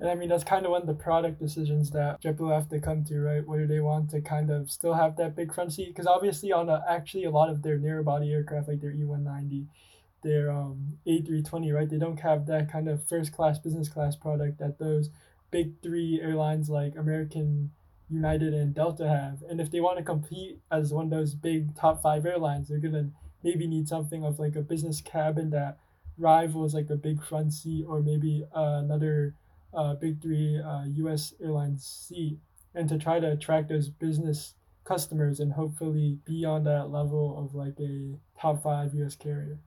And 0.00 0.08
I 0.08 0.14
mean, 0.14 0.28
that's 0.28 0.44
kind 0.44 0.64
of 0.64 0.70
one 0.70 0.82
of 0.82 0.86
the 0.86 0.94
product 0.94 1.40
decisions 1.40 1.90
that 1.90 2.22
JetBlue 2.22 2.54
have 2.54 2.68
to 2.68 2.78
come 2.78 3.02
to, 3.04 3.20
right? 3.20 3.46
Whether 3.46 3.66
they 3.66 3.80
want 3.80 4.10
to 4.10 4.20
kind 4.20 4.50
of 4.50 4.70
still 4.70 4.94
have 4.94 5.16
that 5.16 5.34
big 5.34 5.52
front 5.52 5.72
seat, 5.72 5.88
because 5.88 6.06
obviously 6.06 6.52
on 6.52 6.68
a, 6.68 6.84
actually 6.88 7.24
a 7.24 7.30
lot 7.30 7.50
of 7.50 7.62
their 7.62 7.78
narrow 7.78 8.04
body 8.04 8.32
aircraft, 8.32 8.68
like 8.68 8.80
their 8.80 8.92
E190, 8.92 9.66
their 10.22 10.52
um, 10.52 10.98
A320, 11.06 11.74
right? 11.74 11.88
They 11.88 11.98
don't 11.98 12.20
have 12.20 12.46
that 12.46 12.70
kind 12.70 12.88
of 12.88 13.08
first 13.08 13.32
class, 13.32 13.58
business 13.58 13.88
class 13.88 14.14
product 14.14 14.58
that 14.58 14.78
those 14.78 15.10
big 15.50 15.80
three 15.82 16.20
airlines 16.22 16.68
like 16.68 16.94
American, 16.96 17.72
United, 18.08 18.54
and 18.54 18.74
Delta 18.74 19.08
have. 19.08 19.42
And 19.48 19.60
if 19.60 19.70
they 19.70 19.80
want 19.80 19.98
to 19.98 20.04
compete 20.04 20.60
as 20.70 20.92
one 20.92 21.06
of 21.06 21.10
those 21.10 21.34
big 21.34 21.74
top 21.74 22.02
five 22.02 22.24
airlines, 22.24 22.68
they're 22.68 22.78
going 22.78 22.94
to 22.94 23.10
maybe 23.42 23.66
need 23.66 23.88
something 23.88 24.24
of 24.24 24.38
like 24.38 24.56
a 24.56 24.62
business 24.62 25.00
cabin 25.00 25.50
that 25.50 25.78
rivals 26.16 26.74
like 26.74 26.90
a 26.90 26.96
big 26.96 27.22
front 27.24 27.52
seat 27.52 27.84
or 27.88 28.02
maybe 28.02 28.44
uh, 28.54 28.80
another 28.82 29.34
uh, 29.72 29.94
big 29.94 30.20
three 30.20 30.60
uh, 30.60 30.84
U.S. 30.84 31.34
airline 31.40 31.78
seat, 31.78 32.38
and 32.74 32.88
to 32.88 32.98
try 32.98 33.20
to 33.20 33.32
attract 33.32 33.68
those 33.68 33.88
business 33.88 34.54
customers 34.84 35.38
and 35.38 35.52
hopefully 35.52 36.18
be 36.24 36.44
on 36.44 36.64
that 36.64 36.90
level 36.90 37.38
of 37.38 37.54
like 37.54 37.78
a 37.78 38.18
top 38.40 38.62
five 38.62 38.94
U.S. 38.94 39.14
carrier. 39.14 39.58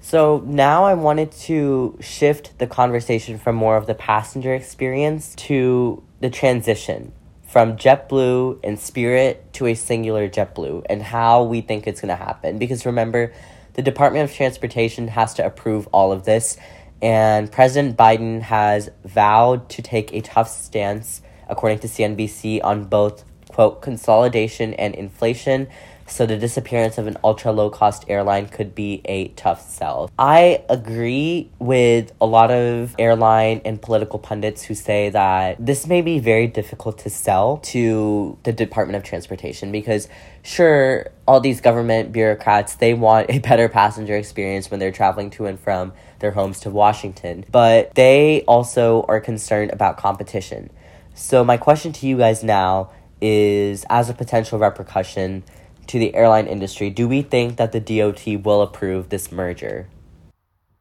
So 0.00 0.42
now 0.44 0.84
I 0.84 0.94
wanted 0.94 1.32
to 1.32 1.96
shift 2.00 2.58
the 2.58 2.66
conversation 2.66 3.38
from 3.38 3.56
more 3.56 3.76
of 3.76 3.86
the 3.86 3.94
passenger 3.94 4.52
experience 4.52 5.34
to 5.36 6.02
the 6.20 6.28
transition 6.28 7.12
from 7.54 7.76
JetBlue 7.76 8.58
and 8.64 8.80
Spirit 8.80 9.52
to 9.52 9.66
a 9.66 9.74
singular 9.74 10.28
JetBlue 10.28 10.86
and 10.90 11.00
how 11.00 11.44
we 11.44 11.60
think 11.60 11.86
it's 11.86 12.00
going 12.00 12.08
to 12.08 12.16
happen. 12.16 12.58
Because 12.58 12.84
remember, 12.84 13.32
the 13.74 13.82
Department 13.82 14.28
of 14.28 14.34
Transportation 14.34 15.06
has 15.06 15.34
to 15.34 15.46
approve 15.46 15.86
all 15.92 16.10
of 16.10 16.24
this, 16.24 16.56
and 17.00 17.52
President 17.52 17.96
Biden 17.96 18.42
has 18.42 18.90
vowed 19.04 19.68
to 19.68 19.82
take 19.82 20.12
a 20.12 20.20
tough 20.20 20.48
stance, 20.48 21.22
according 21.48 21.78
to 21.78 21.86
CNBC, 21.86 22.58
on 22.64 22.86
both, 22.86 23.24
quote, 23.50 23.80
consolidation 23.80 24.74
and 24.74 24.92
inflation 24.96 25.68
so 26.06 26.26
the 26.26 26.36
disappearance 26.36 26.98
of 26.98 27.06
an 27.06 27.16
ultra 27.24 27.52
low 27.52 27.70
cost 27.70 28.04
airline 28.08 28.48
could 28.48 28.74
be 28.74 29.00
a 29.04 29.28
tough 29.28 29.68
sell. 29.68 30.10
I 30.18 30.62
agree 30.68 31.50
with 31.58 32.12
a 32.20 32.26
lot 32.26 32.50
of 32.50 32.94
airline 32.98 33.62
and 33.64 33.80
political 33.80 34.18
pundits 34.18 34.62
who 34.62 34.74
say 34.74 35.10
that 35.10 35.64
this 35.64 35.86
may 35.86 36.02
be 36.02 36.18
very 36.18 36.46
difficult 36.46 36.98
to 36.98 37.10
sell 37.10 37.58
to 37.58 38.38
the 38.42 38.52
Department 38.52 38.96
of 38.96 39.02
Transportation 39.02 39.72
because 39.72 40.08
sure 40.42 41.10
all 41.26 41.40
these 41.40 41.60
government 41.60 42.12
bureaucrats 42.12 42.76
they 42.76 42.92
want 42.94 43.30
a 43.30 43.38
better 43.38 43.68
passenger 43.68 44.16
experience 44.16 44.70
when 44.70 44.80
they're 44.80 44.92
traveling 44.92 45.30
to 45.30 45.46
and 45.46 45.58
from 45.58 45.92
their 46.18 46.30
homes 46.30 46.60
to 46.60 46.70
Washington, 46.70 47.44
but 47.50 47.94
they 47.94 48.42
also 48.42 49.04
are 49.08 49.20
concerned 49.20 49.72
about 49.72 49.96
competition. 49.96 50.70
So 51.14 51.44
my 51.44 51.56
question 51.56 51.92
to 51.92 52.06
you 52.06 52.18
guys 52.18 52.42
now 52.42 52.90
is 53.20 53.86
as 53.88 54.10
a 54.10 54.14
potential 54.14 54.58
repercussion 54.58 55.44
to 55.88 55.98
the 55.98 56.14
airline 56.14 56.46
industry, 56.46 56.90
do 56.90 57.08
we 57.08 57.22
think 57.22 57.56
that 57.56 57.72
the 57.72 57.80
DOT 57.80 58.44
will 58.44 58.62
approve 58.62 59.08
this 59.08 59.30
merger? 59.30 59.88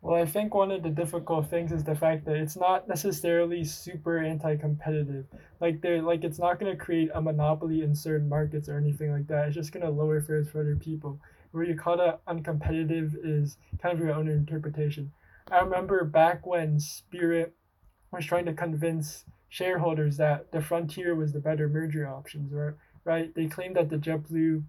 Well, 0.04 0.22
I 0.22 0.26
think 0.26 0.54
one 0.54 0.70
of 0.70 0.84
the 0.84 0.90
difficult 0.90 1.50
things 1.50 1.72
is 1.72 1.86
the 1.86 1.96
fact 1.96 2.26
that 2.26 2.36
it's 2.36 2.58
not 2.58 2.90
necessarily 2.90 3.64
super 3.64 4.20
anti-competitive. 4.20 5.26
Like 5.62 5.80
they 5.82 6.02
like 6.02 6.26
it's 6.26 6.40
not 6.40 6.60
going 6.60 6.78
to 6.78 6.84
create 6.84 7.10
a 7.14 7.22
monopoly 7.22 7.84
in 7.84 7.96
certain 7.96 8.28
markets 8.28 8.68
or 8.68 8.78
anything 8.78 9.12
like 9.12 9.28
that. 9.28 9.48
It's 9.48 9.56
just 9.56 9.72
going 9.72 9.86
to 9.86 9.90
lower 9.90 10.20
fares 10.20 10.50
for 10.50 10.60
other 10.60 10.76
people. 10.76 11.22
Where 11.52 11.64
you 11.64 11.76
call 11.76 11.96
that 11.98 12.20
uncompetitive 12.26 13.14
is 13.24 13.56
kind 13.82 13.94
of 13.94 14.00
your 14.04 14.14
own 14.14 14.28
interpretation. 14.28 15.14
I 15.50 15.60
remember 15.60 16.04
back 16.04 16.46
when 16.46 16.82
Spirit 16.82 17.54
was 18.12 18.26
trying 18.26 18.46
to 18.46 18.54
convince 18.54 19.24
shareholders 19.48 20.18
that 20.18 20.52
the 20.52 20.62
Frontier 20.62 21.16
was 21.16 21.32
the 21.32 21.40
better 21.40 21.70
merger 21.70 22.10
options, 22.10 22.52
right? 22.52 22.74
Right? 23.06 23.34
They 23.34 23.46
claimed 23.46 23.78
that 23.78 23.90
the 23.90 23.98
JetBlue 23.98 24.64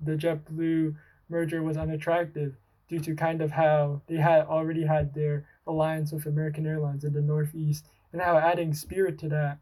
the 0.00 0.12
JetBlue 0.12 0.94
merger 1.28 1.62
was 1.62 1.76
unattractive 1.76 2.56
due 2.88 3.00
to 3.00 3.14
kind 3.14 3.40
of 3.40 3.52
how 3.52 4.02
they 4.08 4.16
had 4.16 4.42
already 4.46 4.84
had 4.84 5.14
their 5.14 5.46
alliance 5.66 6.12
with 6.12 6.26
American 6.26 6.66
Airlines 6.66 7.04
in 7.04 7.12
the 7.12 7.20
Northeast, 7.20 7.86
and 8.12 8.20
how 8.20 8.36
adding 8.36 8.74
Spirit 8.74 9.18
to 9.18 9.28
that 9.28 9.58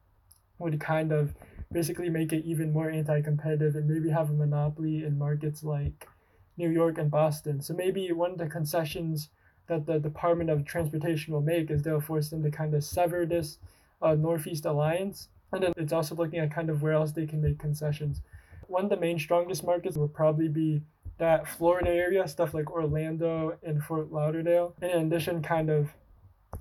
would 0.58 0.80
kind 0.80 1.12
of 1.12 1.34
basically 1.70 2.08
make 2.08 2.32
it 2.32 2.44
even 2.46 2.72
more 2.72 2.90
anti-competitive 2.90 3.76
and 3.76 3.86
maybe 3.86 4.08
have 4.08 4.30
a 4.30 4.32
monopoly 4.32 5.04
in 5.04 5.18
markets 5.18 5.62
like 5.62 6.08
New 6.56 6.70
York 6.70 6.96
and 6.96 7.10
Boston. 7.10 7.60
So 7.60 7.74
maybe 7.74 8.10
one 8.12 8.32
of 8.32 8.38
the 8.38 8.46
concessions 8.46 9.28
that 9.66 9.84
the 9.84 9.98
Department 9.98 10.48
of 10.48 10.64
Transportation 10.64 11.34
will 11.34 11.42
make 11.42 11.70
is 11.70 11.82
they'll 11.82 12.00
force 12.00 12.30
them 12.30 12.42
to 12.42 12.50
kind 12.50 12.74
of 12.74 12.82
sever 12.82 13.26
this 13.26 13.58
uh, 14.00 14.14
Northeast 14.14 14.64
alliance. 14.64 15.28
And 15.52 15.62
then 15.62 15.72
it's 15.76 15.92
also 15.92 16.14
looking 16.14 16.38
at 16.38 16.54
kind 16.54 16.70
of 16.70 16.82
where 16.82 16.94
else 16.94 17.12
they 17.12 17.26
can 17.26 17.42
make 17.42 17.58
concessions 17.58 18.22
one 18.68 18.84
of 18.84 18.90
the 18.90 18.96
main 18.96 19.18
strongest 19.18 19.64
markets 19.64 19.96
would 19.96 20.14
probably 20.14 20.48
be 20.48 20.82
that 21.18 21.48
Florida 21.48 21.90
area, 21.90 22.26
stuff 22.28 22.54
like 22.54 22.70
Orlando 22.70 23.58
and 23.62 23.82
Fort 23.82 24.12
Lauderdale. 24.12 24.74
And 24.80 24.90
In 24.92 25.06
addition, 25.06 25.42
kind 25.42 25.68
of 25.68 25.88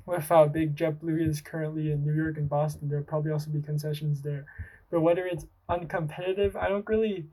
with 0.06 0.28
how 0.28 0.48
big 0.48 0.76
JetBlue 0.76 1.28
is 1.28 1.41
currently 1.41 1.91
in 1.91 2.04
New 2.04 2.13
York 2.13 2.38
and 2.38 2.50
Boston, 2.50 2.89
there'll 2.89 3.06
probably 3.06 3.32
also 3.32 3.52
be 3.52 3.62
concessions 3.62 4.22
there. 4.22 4.46
But 4.89 5.02
whether 5.02 5.26
it's 5.26 5.46
uncompetitive, 5.70 6.56
I 6.56 6.70
don't 6.70 6.88
really 6.88 7.28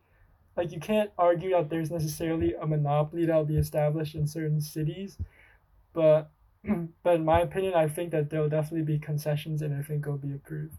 like 0.56 0.70
you 0.70 0.80
can't 0.80 1.10
argue 1.18 1.50
that 1.50 1.68
there's 1.70 1.90
necessarily 1.90 2.54
a 2.54 2.66
monopoly 2.66 3.26
that'll 3.26 3.44
be 3.44 3.56
established 3.56 4.14
in 4.14 4.26
certain 4.26 4.60
cities. 4.60 5.16
But 5.92 6.30
but 7.02 7.14
in 7.16 7.24
my 7.24 7.40
opinion, 7.40 7.74
I 7.74 7.88
think 7.88 8.10
that 8.10 8.30
there'll 8.30 8.48
definitely 8.48 8.84
be 8.84 8.98
concessions, 8.98 9.62
and 9.62 9.74
I 9.74 9.82
think 9.82 10.04
it'll 10.04 10.18
be 10.18 10.32
approved. 10.32 10.76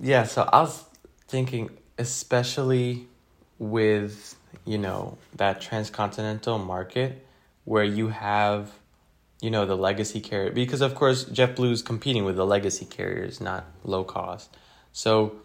Yeah, 0.00 0.24
so 0.24 0.48
I 0.52 0.60
was 0.62 0.84
thinking, 1.28 1.70
especially 2.02 3.06
with, 3.58 4.34
you 4.64 4.76
know, 4.76 5.16
that 5.36 5.60
transcontinental 5.60 6.58
market 6.58 7.24
where 7.64 7.84
you 7.84 8.08
have, 8.08 8.72
you 9.40 9.50
know, 9.50 9.64
the 9.64 9.76
legacy 9.76 10.20
carrier, 10.20 10.50
because 10.50 10.80
of 10.80 10.96
course 10.96 11.24
JetBlue 11.24 11.70
is 11.70 11.80
competing 11.80 12.24
with 12.24 12.34
the 12.34 12.44
legacy 12.44 12.84
carriers, 12.84 13.40
not 13.40 13.66
low 13.84 14.02
cost. 14.02 14.56
So 14.92 15.36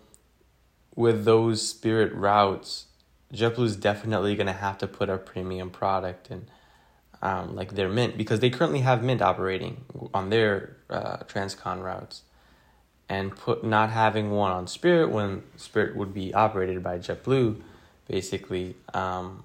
with 0.95 1.25
those 1.25 1.67
Spirit 1.67 2.11
routes, 2.13 2.87
JetBlue 3.31 3.65
is 3.65 3.75
definitely 3.75 4.35
going 4.35 4.47
to 4.47 4.53
have 4.53 4.79
to 4.79 4.87
put 4.87 5.09
a 5.09 5.17
premium 5.17 5.69
product 5.69 6.31
in, 6.31 6.47
um, 7.21 7.55
like 7.55 7.75
their 7.75 7.87
Mint, 7.87 8.17
because 8.17 8.39
they 8.39 8.49
currently 8.49 8.79
have 8.79 9.03
Mint 9.03 9.21
operating 9.21 9.85
on 10.11 10.31
their 10.31 10.77
uh, 10.89 11.17
transcon 11.27 11.83
routes 11.83 12.23
and 13.09 13.35
put 13.35 13.63
not 13.63 13.89
having 13.89 14.31
one 14.31 14.51
on 14.51 14.67
Spirit 14.67 15.11
when 15.11 15.43
Spirit 15.55 15.95
would 15.95 16.13
be 16.13 16.33
operated 16.33 16.83
by 16.83 16.99
JetBlue, 16.99 17.61
basically, 18.07 18.75
um, 18.93 19.43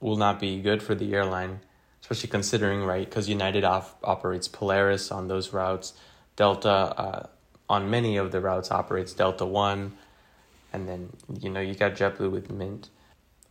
will 0.00 0.16
not 0.16 0.38
be 0.38 0.60
good 0.60 0.82
for 0.82 0.94
the 0.94 1.14
airline, 1.14 1.60
especially 2.02 2.28
considering 2.28 2.84
right 2.84 3.08
because 3.08 3.28
United 3.28 3.64
off, 3.64 3.94
operates 4.04 4.48
Polaris 4.48 5.10
on 5.10 5.28
those 5.28 5.52
routes, 5.52 5.94
Delta 6.36 6.70
uh, 6.70 7.26
on 7.68 7.90
many 7.90 8.16
of 8.16 8.32
the 8.32 8.40
routes 8.40 8.70
operates 8.70 9.12
Delta 9.12 9.46
One, 9.46 9.92
and 10.72 10.88
then 10.88 11.10
you 11.40 11.48
know 11.48 11.60
you 11.60 11.74
got 11.74 11.94
JetBlue 11.94 12.30
with 12.30 12.50
Mint. 12.50 12.90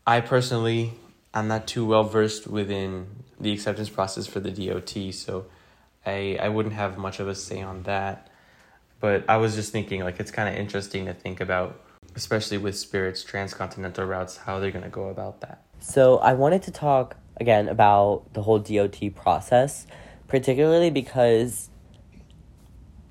I 0.06 0.22
personally, 0.22 0.94
I'm 1.34 1.48
not 1.48 1.68
too 1.68 1.86
well 1.86 2.04
versed 2.04 2.48
within 2.48 3.08
the 3.40 3.52
acceptance 3.52 3.90
process 3.90 4.28
for 4.28 4.40
the 4.40 4.52
DOT, 4.52 5.14
so 5.14 5.46
I 6.06 6.38
I 6.40 6.50
wouldn't 6.50 6.76
have 6.76 7.00
much 7.00 7.20
of 7.20 7.28
a 7.28 7.34
say 7.34 7.62
on 7.64 7.84
that 7.84 8.29
but 9.00 9.24
I 9.30 9.38
was 9.38 9.56
just 9.56 9.72
thinking 9.72 10.04
like 10.04 10.20
it's 10.20 10.32
kind 10.32 10.50
of 10.50 10.56
interesting 10.56 11.06
to 11.06 11.14
think 11.14 11.42
about, 11.42 11.80
especially 12.16 12.58
with 12.58 12.78
Spirit's 12.78 13.24
transcontinental 13.24 14.06
routes, 14.06 14.38
how 14.38 14.60
they're 14.60 14.72
gonna 14.72 14.90
go 14.90 15.10
about 15.10 15.42
that. 15.42 15.64
So 15.80 16.18
I 16.18 16.34
wanted 16.34 16.62
to 16.64 16.72
talk 16.72 17.16
again 17.40 17.70
about 17.70 18.34
the 18.34 18.44
whole 18.44 18.60
DOT 18.60 19.16
process, 19.16 19.88
particularly 20.28 20.90
because 20.90 21.70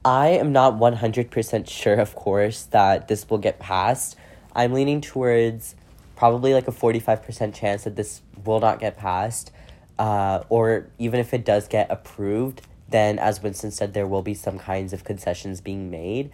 I 0.04 0.28
am 0.28 0.52
not 0.52 0.74
100% 0.74 1.68
sure, 1.68 1.94
of 1.94 2.14
course, 2.14 2.64
that 2.64 3.08
this 3.08 3.28
will 3.28 3.38
get 3.38 3.58
passed. 3.58 4.16
I'm 4.54 4.72
leaning 4.72 5.00
towards 5.00 5.74
probably 6.16 6.54
like 6.54 6.68
a 6.68 6.72
45% 6.72 7.54
chance 7.54 7.84
that 7.84 7.96
this 7.96 8.22
will 8.44 8.60
not 8.60 8.80
get 8.80 8.96
passed. 8.96 9.50
Uh, 9.98 10.44
or 10.48 10.88
even 10.98 11.18
if 11.18 11.34
it 11.34 11.44
does 11.44 11.66
get 11.66 11.90
approved, 11.90 12.62
then, 12.88 13.18
as 13.18 13.42
Winston 13.42 13.70
said, 13.70 13.94
there 13.94 14.06
will 14.06 14.22
be 14.22 14.34
some 14.34 14.58
kinds 14.58 14.92
of 14.92 15.04
concessions 15.04 15.60
being 15.60 15.90
made. 15.90 16.30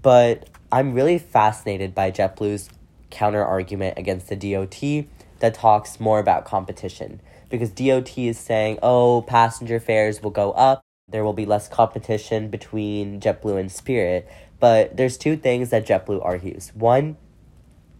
But 0.00 0.48
I'm 0.70 0.92
really 0.92 1.18
fascinated 1.18 1.94
by 1.94 2.10
JetBlue's 2.10 2.68
counter 3.10 3.44
argument 3.44 3.98
against 3.98 4.28
the 4.28 4.36
DOT 4.36 5.06
that 5.38 5.54
talks 5.54 6.00
more 6.00 6.18
about 6.18 6.44
competition. 6.44 7.20
Because 7.48 7.70
DOT 7.70 8.18
is 8.18 8.38
saying, 8.38 8.78
oh, 8.82 9.22
passenger 9.22 9.80
fares 9.80 10.22
will 10.22 10.30
go 10.30 10.52
up, 10.52 10.82
there 11.08 11.24
will 11.24 11.32
be 11.32 11.46
less 11.46 11.68
competition 11.68 12.48
between 12.48 13.20
JetBlue 13.20 13.58
and 13.58 13.70
Spirit. 13.70 14.28
But 14.58 14.96
there's 14.96 15.16
two 15.16 15.36
things 15.36 15.70
that 15.70 15.86
JetBlue 15.86 16.24
argues. 16.24 16.72
One, 16.74 17.16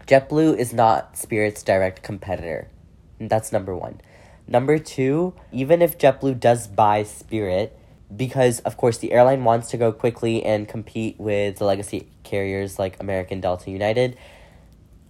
JetBlue 0.07 0.57
is 0.57 0.73
not 0.73 1.17
Spirit's 1.17 1.63
direct 1.63 2.03
competitor. 2.03 2.69
That's 3.21 3.53
number 3.53 3.77
one. 3.77 4.01
Number 4.49 4.79
two, 4.79 5.35
even 5.53 5.83
if 5.83 5.99
JetBlue 5.99 6.39
does 6.39 6.67
buy 6.67 7.03
Spirit, 7.03 7.76
because 8.15 8.61
of 8.61 8.77
course 8.77 8.99
the 8.99 9.13
airline 9.13 9.45
wants 9.45 9.71
to 9.71 9.77
go 9.77 9.93
quickly 9.93 10.45
and 10.45 10.69
compete 10.69 11.19
with 11.19 11.57
the 11.57 11.65
legacy 11.65 12.09
carriers 12.23 12.79
like 12.79 13.01
American 13.01 13.41
Delta 13.41 13.71
United 13.71 14.17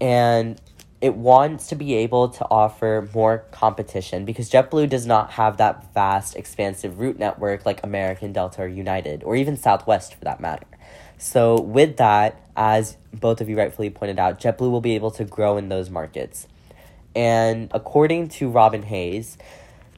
and 0.00 0.61
it 1.00 1.14
wants 1.14 1.66
to 1.68 1.74
be 1.74 1.94
able 1.94 2.28
to 2.30 2.46
offer 2.50 3.09
more 3.14 3.44
competition 3.50 4.24
because 4.24 4.50
JetBlue 4.50 4.88
does 4.88 5.04
not 5.04 5.32
have 5.32 5.59
that 5.59 5.92
vast 5.92 6.37
expansive 6.37 6.98
route 6.98 7.18
network 7.18 7.66
like 7.66 7.85
American 7.85 8.32
Delta 8.32 8.62
or 8.62 8.68
United 8.68 9.22
or 9.22 9.37
even 9.37 9.56
Southwest 9.56 10.14
for 10.14 10.24
that 10.24 10.40
matter. 10.40 10.66
So 11.18 11.61
with 11.61 11.98
that 11.98 12.40
as 12.56 12.96
both 13.12 13.40
of 13.40 13.48
you 13.48 13.59
rightfully 13.59 13.90
pointed 13.90 14.18
out 14.18 14.40
JetBlue 14.40 14.70
will 14.70 14.80
be 14.80 14.94
able 14.94 15.11
to 15.12 15.24
grow 15.24 15.59
in 15.59 15.68
those 15.68 15.90
markets. 15.90 16.46
And 17.14 17.70
according 17.72 18.28
to 18.30 18.48
Robin 18.48 18.82
Hayes, 18.82 19.37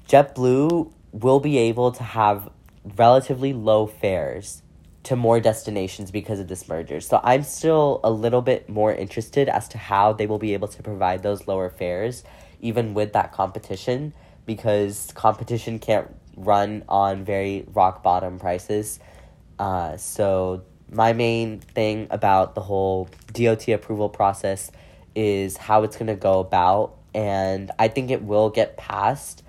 JetBlue 0.08 0.90
will 1.12 1.40
be 1.40 1.58
able 1.58 1.92
to 1.92 2.02
have 2.02 2.50
relatively 2.96 3.52
low 3.52 3.86
fares 3.86 4.62
to 5.04 5.16
more 5.16 5.40
destinations 5.40 6.10
because 6.10 6.38
of 6.40 6.48
this 6.48 6.68
merger. 6.68 7.00
So 7.00 7.20
I'm 7.22 7.42
still 7.42 8.00
a 8.04 8.10
little 8.10 8.42
bit 8.42 8.68
more 8.68 8.92
interested 8.92 9.48
as 9.48 9.68
to 9.68 9.78
how 9.78 10.12
they 10.12 10.26
will 10.26 10.38
be 10.38 10.54
able 10.54 10.68
to 10.68 10.82
provide 10.82 11.22
those 11.22 11.46
lower 11.46 11.70
fares 11.70 12.24
even 12.60 12.94
with 12.94 13.12
that 13.12 13.32
competition 13.32 14.12
because 14.44 15.10
competition 15.14 15.78
can't 15.78 16.14
run 16.36 16.84
on 16.88 17.24
very 17.24 17.64
rock 17.72 18.02
bottom 18.02 18.38
prices. 18.38 18.98
Uh, 19.58 19.96
so 19.96 20.62
my 20.90 21.12
main 21.12 21.60
thing 21.60 22.06
about 22.10 22.54
the 22.54 22.60
whole 22.60 23.08
DOT 23.32 23.68
approval 23.68 24.08
process 24.08 24.70
is 25.14 25.56
how 25.56 25.82
it's 25.82 25.96
going 25.96 26.06
to 26.06 26.16
go 26.16 26.40
about 26.40 26.96
and 27.14 27.70
I 27.78 27.88
think 27.88 28.10
it 28.10 28.22
will 28.22 28.50
get 28.50 28.76
passed. 28.76 29.42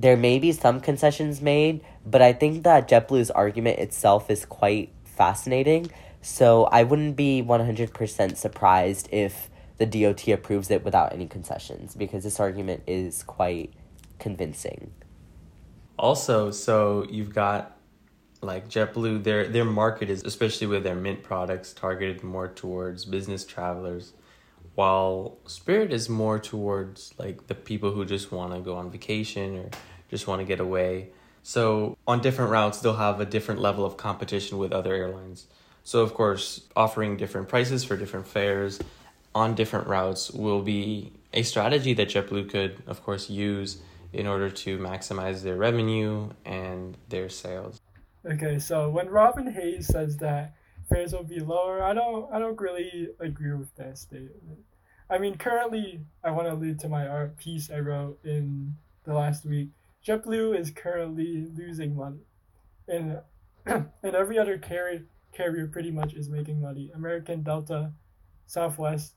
There 0.00 0.16
may 0.16 0.38
be 0.38 0.52
some 0.52 0.80
concessions 0.80 1.42
made, 1.42 1.82
but 2.06 2.22
I 2.22 2.32
think 2.32 2.62
that 2.62 2.88
JetBlue's 2.88 3.30
argument 3.30 3.80
itself 3.80 4.30
is 4.30 4.46
quite 4.46 4.94
fascinating. 5.04 5.90
So 6.22 6.64
I 6.64 6.84
wouldn't 6.84 7.16
be 7.16 7.42
100% 7.42 8.36
surprised 8.38 9.10
if 9.12 9.50
the 9.76 9.84
DOT 9.84 10.26
approves 10.28 10.70
it 10.70 10.84
without 10.86 11.12
any 11.12 11.26
concessions 11.26 11.94
because 11.94 12.24
this 12.24 12.40
argument 12.40 12.84
is 12.86 13.22
quite 13.24 13.74
convincing. 14.18 14.90
Also, 15.98 16.50
so 16.50 17.06
you've 17.10 17.34
got 17.34 17.76
like 18.40 18.70
JetBlue, 18.70 19.22
their 19.22 19.48
their 19.48 19.66
market 19.66 20.08
is 20.08 20.22
especially 20.24 20.66
with 20.66 20.82
their 20.82 20.94
mint 20.94 21.22
products 21.22 21.74
targeted 21.74 22.22
more 22.22 22.48
towards 22.48 23.04
business 23.04 23.44
travelers, 23.44 24.14
while 24.76 25.36
Spirit 25.44 25.92
is 25.92 26.08
more 26.08 26.38
towards 26.38 27.12
like 27.18 27.48
the 27.48 27.54
people 27.54 27.92
who 27.92 28.06
just 28.06 28.32
want 28.32 28.54
to 28.54 28.60
go 28.60 28.76
on 28.76 28.90
vacation 28.90 29.58
or 29.58 29.70
just 30.10 30.26
want 30.26 30.40
to 30.40 30.44
get 30.44 30.60
away. 30.60 31.10
So 31.42 31.96
on 32.06 32.20
different 32.20 32.50
routes, 32.50 32.80
they'll 32.80 32.96
have 32.96 33.20
a 33.20 33.24
different 33.24 33.60
level 33.60 33.84
of 33.84 33.96
competition 33.96 34.58
with 34.58 34.72
other 34.72 34.94
airlines. 34.94 35.46
So 35.84 36.00
of 36.00 36.12
course, 36.12 36.62
offering 36.76 37.16
different 37.16 37.48
prices 37.48 37.84
for 37.84 37.96
different 37.96 38.26
fares 38.26 38.80
on 39.34 39.54
different 39.54 39.86
routes 39.86 40.30
will 40.30 40.62
be 40.62 41.12
a 41.32 41.42
strategy 41.42 41.94
that 41.94 42.08
JetBlue 42.08 42.50
could, 42.50 42.82
of 42.86 43.02
course, 43.02 43.30
use 43.30 43.80
in 44.12 44.26
order 44.26 44.50
to 44.50 44.78
maximize 44.78 45.42
their 45.42 45.56
revenue 45.56 46.28
and 46.44 46.96
their 47.08 47.28
sales. 47.28 47.80
Okay, 48.26 48.58
so 48.58 48.90
when 48.90 49.08
Robin 49.08 49.50
Hayes 49.50 49.86
says 49.86 50.16
that 50.18 50.54
fares 50.88 51.12
will 51.12 51.22
be 51.22 51.38
lower, 51.40 51.82
I 51.82 51.94
don't 51.94 52.30
I 52.32 52.38
don't 52.38 52.60
really 52.60 53.08
agree 53.20 53.54
with 53.54 53.74
that 53.76 53.96
statement. 53.96 54.58
I 55.08 55.18
mean, 55.18 55.36
currently, 55.38 56.00
I 56.22 56.30
want 56.32 56.48
to 56.48 56.54
allude 56.54 56.80
to 56.80 56.88
my 56.88 57.06
art 57.06 57.36
piece 57.36 57.70
I 57.70 57.78
wrote 57.78 58.18
in 58.24 58.74
the 59.04 59.14
last 59.14 59.44
week 59.46 59.70
JetBlue 60.06 60.58
is 60.58 60.70
currently 60.70 61.46
losing 61.54 61.94
money, 61.94 62.20
and 62.88 63.20
and 63.66 64.14
every 64.16 64.38
other 64.38 64.56
carrier 64.58 65.04
carrier 65.32 65.66
pretty 65.66 65.90
much 65.90 66.14
is 66.14 66.28
making 66.28 66.60
money. 66.60 66.90
American, 66.94 67.42
Delta, 67.42 67.92
Southwest, 68.46 69.14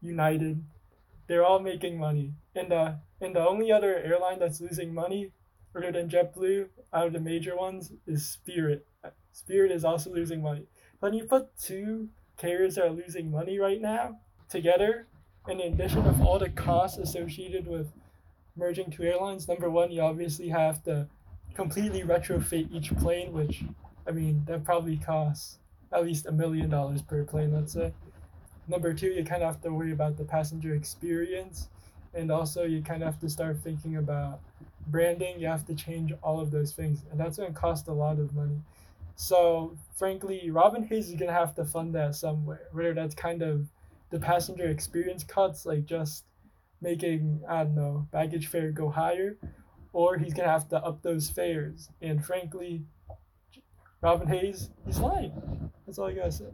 United, 0.00 0.64
they're 1.26 1.44
all 1.44 1.58
making 1.58 1.98
money. 1.98 2.32
And 2.54 2.70
the 2.70 3.00
and 3.20 3.34
the 3.34 3.46
only 3.46 3.72
other 3.72 3.96
airline 3.96 4.38
that's 4.38 4.60
losing 4.60 4.94
money, 4.94 5.32
other 5.74 5.90
than 5.90 6.08
JetBlue, 6.08 6.68
out 6.92 7.08
of 7.08 7.12
the 7.12 7.20
major 7.20 7.56
ones, 7.56 7.92
is 8.06 8.28
Spirit. 8.28 8.86
Spirit 9.32 9.72
is 9.72 9.84
also 9.84 10.10
losing 10.10 10.42
money. 10.42 10.66
When 11.00 11.14
you 11.14 11.24
put 11.24 11.58
two 11.58 12.08
carriers 12.38 12.76
that 12.76 12.86
are 12.86 12.90
losing 12.90 13.30
money 13.30 13.58
right 13.58 13.80
now 13.80 14.20
together, 14.48 15.06
in 15.48 15.60
addition 15.60 16.06
of 16.06 16.22
all 16.22 16.38
the 16.38 16.48
costs 16.48 16.98
associated 16.98 17.66
with 17.66 17.92
merging 18.56 18.90
two 18.90 19.02
airlines, 19.04 19.48
number 19.48 19.70
one, 19.70 19.90
you 19.90 20.00
obviously 20.00 20.48
have 20.48 20.82
to 20.84 21.06
completely 21.54 22.02
retrofit 22.02 22.70
each 22.72 22.94
plane, 22.96 23.32
which, 23.32 23.64
I 24.06 24.10
mean, 24.10 24.44
that 24.46 24.64
probably 24.64 24.96
costs 24.96 25.58
at 25.92 26.04
least 26.04 26.26
a 26.26 26.32
million 26.32 26.68
dollars 26.68 27.02
per 27.02 27.24
plane, 27.24 27.52
let's 27.52 27.72
say. 27.72 27.92
Number 28.68 28.92
two, 28.92 29.08
you 29.08 29.24
kind 29.24 29.42
of 29.42 29.54
have 29.54 29.62
to 29.62 29.70
worry 29.70 29.92
about 29.92 30.16
the 30.16 30.24
passenger 30.24 30.74
experience. 30.74 31.68
And 32.14 32.30
also, 32.30 32.64
you 32.64 32.82
kind 32.82 33.02
of 33.02 33.12
have 33.12 33.20
to 33.20 33.30
start 33.30 33.58
thinking 33.62 33.96
about 33.96 34.40
branding. 34.88 35.38
You 35.38 35.46
have 35.46 35.66
to 35.66 35.74
change 35.74 36.12
all 36.22 36.40
of 36.40 36.50
those 36.50 36.72
things. 36.72 37.02
And 37.10 37.20
that's 37.20 37.36
going 37.36 37.52
to 37.52 37.58
cost 37.58 37.88
a 37.88 37.92
lot 37.92 38.18
of 38.18 38.34
money. 38.34 38.60
So, 39.14 39.76
frankly, 39.96 40.50
Robin 40.50 40.84
Hayes 40.84 41.08
is 41.08 41.14
going 41.14 41.28
to 41.28 41.32
have 41.32 41.54
to 41.54 41.64
fund 41.64 41.94
that 41.94 42.14
somewhere, 42.14 42.62
whether 42.72 42.92
that's 42.92 43.14
kind 43.14 43.42
of 43.42 43.66
the 44.10 44.18
passenger 44.18 44.68
experience 44.68 45.24
cuts, 45.24 45.64
like 45.64 45.86
just 45.86 46.24
making 46.86 47.42
I 47.48 47.64
don't 47.64 47.74
know 47.74 48.06
baggage 48.12 48.46
fare 48.46 48.70
go 48.70 48.88
higher, 48.88 49.36
or 49.92 50.16
he's 50.18 50.32
gonna 50.32 50.48
have 50.48 50.68
to 50.68 50.76
up 50.76 51.02
those 51.02 51.28
fares. 51.28 51.90
And 52.00 52.24
frankly, 52.24 52.84
Robin 54.00 54.28
Hayes, 54.28 54.70
he's 54.86 55.00
lying. 55.00 55.70
That's 55.84 55.98
all 55.98 56.06
I 56.06 56.12
gotta 56.12 56.30
say. 56.30 56.46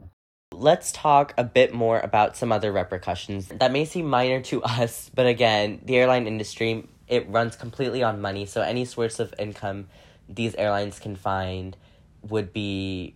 Let's 0.51 0.91
talk 0.91 1.33
a 1.37 1.43
bit 1.43 1.73
more 1.73 1.99
about 1.99 2.35
some 2.35 2.51
other 2.51 2.71
repercussions 2.71 3.47
that 3.47 3.71
may 3.71 3.85
seem 3.85 4.09
minor 4.09 4.41
to 4.41 4.63
us, 4.79 5.11
but 5.13 5.27
again, 5.27 5.81
the 5.85 5.97
airline 5.97 6.25
industry 6.27 6.89
it 7.07 7.29
runs 7.29 7.55
completely 7.55 8.01
on 8.01 8.19
money, 8.19 8.47
so 8.47 8.61
any 8.61 8.85
source 8.85 9.19
of 9.19 9.35
income 9.37 9.87
these 10.27 10.55
airlines 10.55 10.99
can 10.99 11.15
find 11.15 11.77
would 12.23 12.53
be 12.53 13.15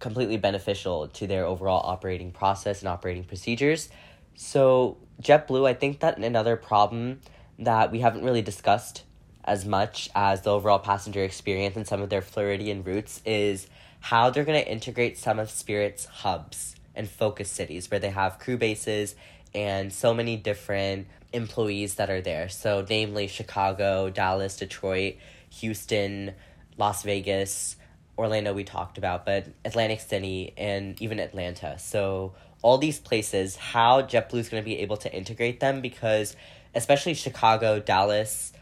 completely 0.00 0.36
beneficial 0.36 1.08
to 1.08 1.26
their 1.26 1.46
overall 1.46 1.80
operating 1.84 2.32
process 2.32 2.80
and 2.80 2.88
operating 2.88 3.24
procedures. 3.24 3.88
So, 4.34 4.98
JetBlue, 5.22 5.68
I 5.68 5.74
think 5.74 6.00
that 6.00 6.18
another 6.18 6.56
problem 6.56 7.20
that 7.58 7.92
we 7.92 8.00
haven't 8.00 8.24
really 8.24 8.42
discussed 8.42 9.04
as 9.44 9.64
much 9.64 10.08
as 10.14 10.42
the 10.42 10.50
overall 10.50 10.78
passenger 10.78 11.22
experience 11.22 11.76
and 11.76 11.86
some 11.86 12.00
of 12.00 12.10
their 12.10 12.22
Floridian 12.22 12.82
routes 12.82 13.20
is 13.24 13.66
how 14.00 14.30
they're 14.30 14.44
going 14.44 14.62
to 14.62 14.70
integrate 14.70 15.18
some 15.18 15.38
of 15.38 15.50
Spirit's 15.50 16.06
hubs 16.06 16.76
and 16.94 17.08
focus 17.08 17.50
cities 17.50 17.90
where 17.90 18.00
they 18.00 18.10
have 18.10 18.38
crew 18.38 18.56
bases 18.56 19.14
and 19.54 19.92
so 19.92 20.12
many 20.12 20.36
different 20.36 21.06
employees 21.32 21.96
that 21.96 22.10
are 22.10 22.20
there. 22.20 22.48
So, 22.48 22.84
namely 22.88 23.26
Chicago, 23.26 24.10
Dallas, 24.10 24.56
Detroit, 24.56 25.16
Houston, 25.50 26.34
Las 26.78 27.02
Vegas, 27.02 27.76
Orlando, 28.18 28.52
we 28.52 28.64
talked 28.64 28.98
about, 28.98 29.24
but 29.24 29.46
Atlantic 29.64 30.00
City 30.00 30.52
and 30.56 31.00
even 31.00 31.18
Atlanta. 31.18 31.78
So, 31.78 32.34
all 32.62 32.78
these 32.78 32.98
places, 32.98 33.56
how 33.56 34.02
JetBlue 34.02 34.38
is 34.38 34.48
going 34.48 34.62
to 34.62 34.64
be 34.64 34.78
able 34.78 34.96
to 34.98 35.12
integrate 35.12 35.60
them 35.60 35.80
because, 35.80 36.36
especially 36.74 37.14
Chicago, 37.14 37.80
Dallas, 37.80 38.52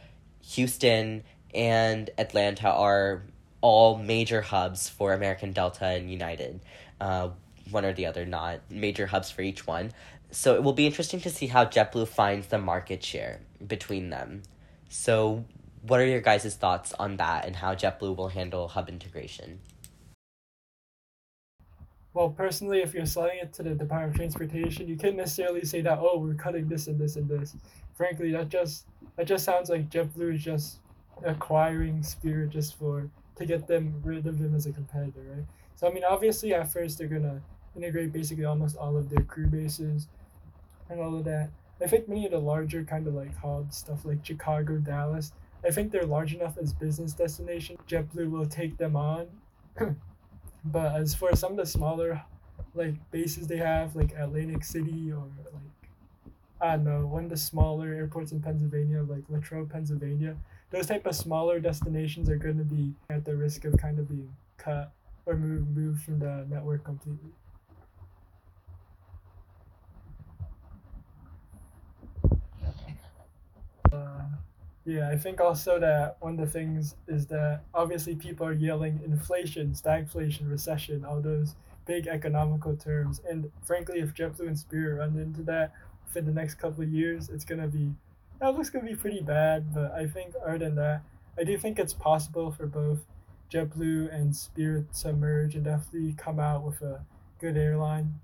Houston, 0.55 1.23
and 1.55 2.11
Atlanta 2.19 2.69
are 2.69 3.23
all 3.61 3.99
major 3.99 4.41
hubs 4.41 4.89
for 4.89 5.13
American 5.13 5.53
Delta 5.53 5.85
and 5.85 6.11
United. 6.11 6.61
Uh, 7.01 7.31
one 7.71 7.85
or 7.85 7.93
the 7.93 8.07
other, 8.07 8.25
not 8.25 8.61
major 8.71 9.07
hubs 9.07 9.31
for 9.31 9.43
each 9.43 9.67
one. 9.67 9.93
So 10.31 10.55
it 10.55 10.63
will 10.63 10.73
be 10.73 10.87
interesting 10.87 11.21
to 11.21 11.31
see 11.31 11.47
how 11.47 11.65
JetBlue 11.65 12.09
finds 12.09 12.49
the 12.49 12.59
market 12.59 13.05
share 13.05 13.41
between 13.65 14.11
them. 14.11 14.43
So, 14.89 15.45
what 15.83 16.01
are 16.01 16.07
your 16.07 16.21
guys' 16.21 16.55
thoughts 16.57 16.93
on 16.99 17.17
that 17.17 17.47
and 17.47 17.57
how 17.57 17.75
JetBlue 17.75 18.17
will 18.17 18.29
handle 18.29 18.69
hub 18.69 18.89
integration? 18.89 19.61
Well, 22.13 22.31
personally, 22.31 22.81
if 22.81 22.93
you're 22.93 23.07
selling 23.07 23.39
it 23.41 23.53
to 23.55 23.63
the 23.63 23.71
Department 23.71 24.13
of 24.13 24.17
Transportation, 24.17 24.89
you 24.89 24.97
can't 24.97 25.17
necessarily 25.17 25.65
say 25.65 25.81
that, 25.83 25.99
oh, 26.01 26.19
we're 26.19 26.35
cutting 26.35 26.69
this 26.69 26.89
and 26.89 26.99
this 26.99 27.15
and 27.15 27.29
this. 27.29 27.55
Frankly, 27.95 28.33
that 28.33 28.49
just 28.49 28.87
that 29.17 29.27
just 29.27 29.45
sounds 29.45 29.71
like 29.71 29.91
JetBlue 29.91 30.35
is 30.35 30.43
just 30.43 30.81
acquiring 31.25 32.03
Spirit 32.03 32.51
just 32.51 32.79
for 32.79 33.09
to 33.37 33.47
get 33.47 33.67
them 33.67 33.95
rid 34.05 34.27
of 34.27 34.39
them 34.39 34.55
as 34.55 34.67
a 34.67 34.73
competitor, 34.73 35.23
right? 35.35 35.45
So 35.77 35.87
I 35.89 35.93
mean, 35.93 36.05
obviously, 36.09 36.53
at 36.53 36.73
first 36.73 36.99
they're 36.99 37.07
gonna 37.07 37.41
integrate 37.77 38.13
basically 38.13 38.45
almost 38.45 38.77
all 38.77 38.97
of 38.97 39.09
their 39.09 39.25
crew 39.25 39.47
bases 39.47 40.09
and 40.89 41.01
all 41.01 41.17
of 41.17 41.25
that. 41.25 41.51
I 41.83 41.87
think 41.87 42.09
many 42.09 42.27
of 42.27 42.33
the 42.33 42.41
larger 42.41 42.85
kind 42.85 43.07
of 43.07 43.15
like 43.15 43.37
hubs, 43.37 43.77
stuff 43.77 44.05
like 44.05 44.25
Chicago, 44.25 44.79
Dallas, 44.79 45.33
I 45.65 45.71
think 45.71 45.93
they're 45.93 46.05
large 46.07 46.35
enough 46.35 46.59
as 46.59 46.73
business 46.73 47.13
destination. 47.13 47.79
JetBlue 47.89 48.31
will 48.31 48.47
take 48.47 48.77
them 48.79 48.97
on. 48.97 49.29
but 50.65 50.95
as 50.97 51.15
for 51.15 51.35
some 51.37 51.53
of 51.53 51.59
the 51.59 51.67
smaller 51.67 52.23
like 52.75 52.95
bases 53.11 53.47
they 53.47 53.57
have, 53.57 53.97
like 53.97 54.13
Atlantic 54.17 54.65
City 54.65 55.13
or 55.13 55.25
like 55.53 55.91
I 56.61 56.77
don't 56.77 56.85
know, 56.85 57.07
one 57.07 57.25
of 57.25 57.31
the 57.31 57.37
smaller 57.37 57.93
airports 57.95 58.33
in 58.33 58.41
Pennsylvania, 58.41 59.03
like 59.03 59.25
Latrobe, 59.29 59.71
Pennsylvania, 59.71 60.37
those 60.71 60.87
type 60.87 61.07
of 61.07 61.15
smaller 61.15 61.59
destinations 61.61 62.29
are 62.29 62.37
going 62.37 62.59
to 62.59 62.65
be 62.65 62.95
at 63.09 63.25
the 63.25 63.37
risk 63.37 63.65
of 63.65 63.77
kind 63.79 63.99
of 63.99 64.09
being 64.09 64.35
cut 64.59 64.93
or 65.27 65.37
moved 65.37 65.77
moved 65.77 66.03
from 66.03 66.19
the 66.19 66.47
network 66.49 66.85
completely. 66.85 67.31
Uh, 73.93 74.23
yeah, 74.85 75.11
I 75.11 75.17
think 75.17 75.41
also 75.41 75.79
that 75.79 76.17
one 76.21 76.39
of 76.39 76.47
the 76.47 76.47
things 76.47 76.97
is 77.07 77.27
that 77.27 77.61
obviously 77.75 78.15
people 78.15 78.47
are 78.47 78.53
yelling 78.53 79.01
inflation, 79.05 79.73
stagflation, 79.73 80.51
recession, 80.51 81.05
all 81.05 81.21
those 81.21 81.55
big 81.87 82.07
economical 82.07 82.77
terms. 82.77 83.21
And 83.29 83.51
frankly, 83.67 84.01
if 84.01 84.15
JetBlue 84.15 84.47
and 84.47 84.59
Spirit 84.59 84.99
run 84.99 85.19
into 85.19 85.43
that 85.43 85.73
within 86.07 86.25
the 86.25 86.33
next 86.33 86.55
couple 86.55 86.83
of 86.83 86.89
years, 86.89 87.29
it's 87.29 87.45
gonna 87.45 87.69
be 87.69 87.93
that 88.41 88.57
looks 88.57 88.71
gonna 88.71 88.87
be 88.87 88.97
pretty 88.97 89.21
bad. 89.21 89.75
But 89.75 89.93
I 89.93 90.07
think 90.07 90.35
other 90.43 90.59
than 90.59 90.77
that, 90.77 91.03
I 91.39 91.45
do 91.45 91.59
think 91.59 91.79
it's 91.79 91.93
possible 91.93 92.51
for 92.51 92.67
both 92.67 93.01
JetBlue 93.53 94.15
and 94.15 94.35
Spirit 94.35 94.93
to 94.95 95.13
merge 95.13 95.57
and 95.57 95.65
definitely 95.65 96.15
come 96.17 96.41
out 96.41 96.63
with 96.63 96.81
a 96.81 97.05
good 97.39 97.57
airline. 97.59 98.19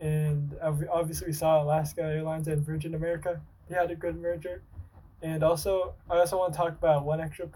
And 0.00 0.56
obviously, 0.60 1.28
we 1.28 1.32
saw 1.32 1.62
Alaska 1.62 2.02
Airlines 2.02 2.48
and 2.48 2.66
Virgin 2.66 2.94
America. 2.94 3.40
They 3.68 3.76
had 3.76 3.90
a 3.90 3.94
good 3.94 4.20
merger. 4.20 4.62
And 5.22 5.42
also, 5.42 5.94
I 6.10 6.18
also 6.18 6.38
want 6.38 6.52
to 6.52 6.56
talk 6.58 6.72
about 6.72 7.04
one 7.04 7.20
extra 7.20 7.48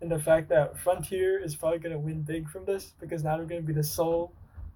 and 0.00 0.10
the 0.10 0.18
fact 0.18 0.48
that 0.48 0.78
Frontier 0.78 1.42
is 1.42 1.56
probably 1.56 1.78
going 1.78 1.92
to 1.92 1.98
win 1.98 2.22
big 2.22 2.48
from 2.48 2.64
this 2.64 2.94
because 3.00 3.24
now 3.24 3.36
they're 3.36 3.46
going 3.46 3.60
to 3.60 3.66
be 3.66 3.72
the 3.72 3.82
sole 3.82 4.32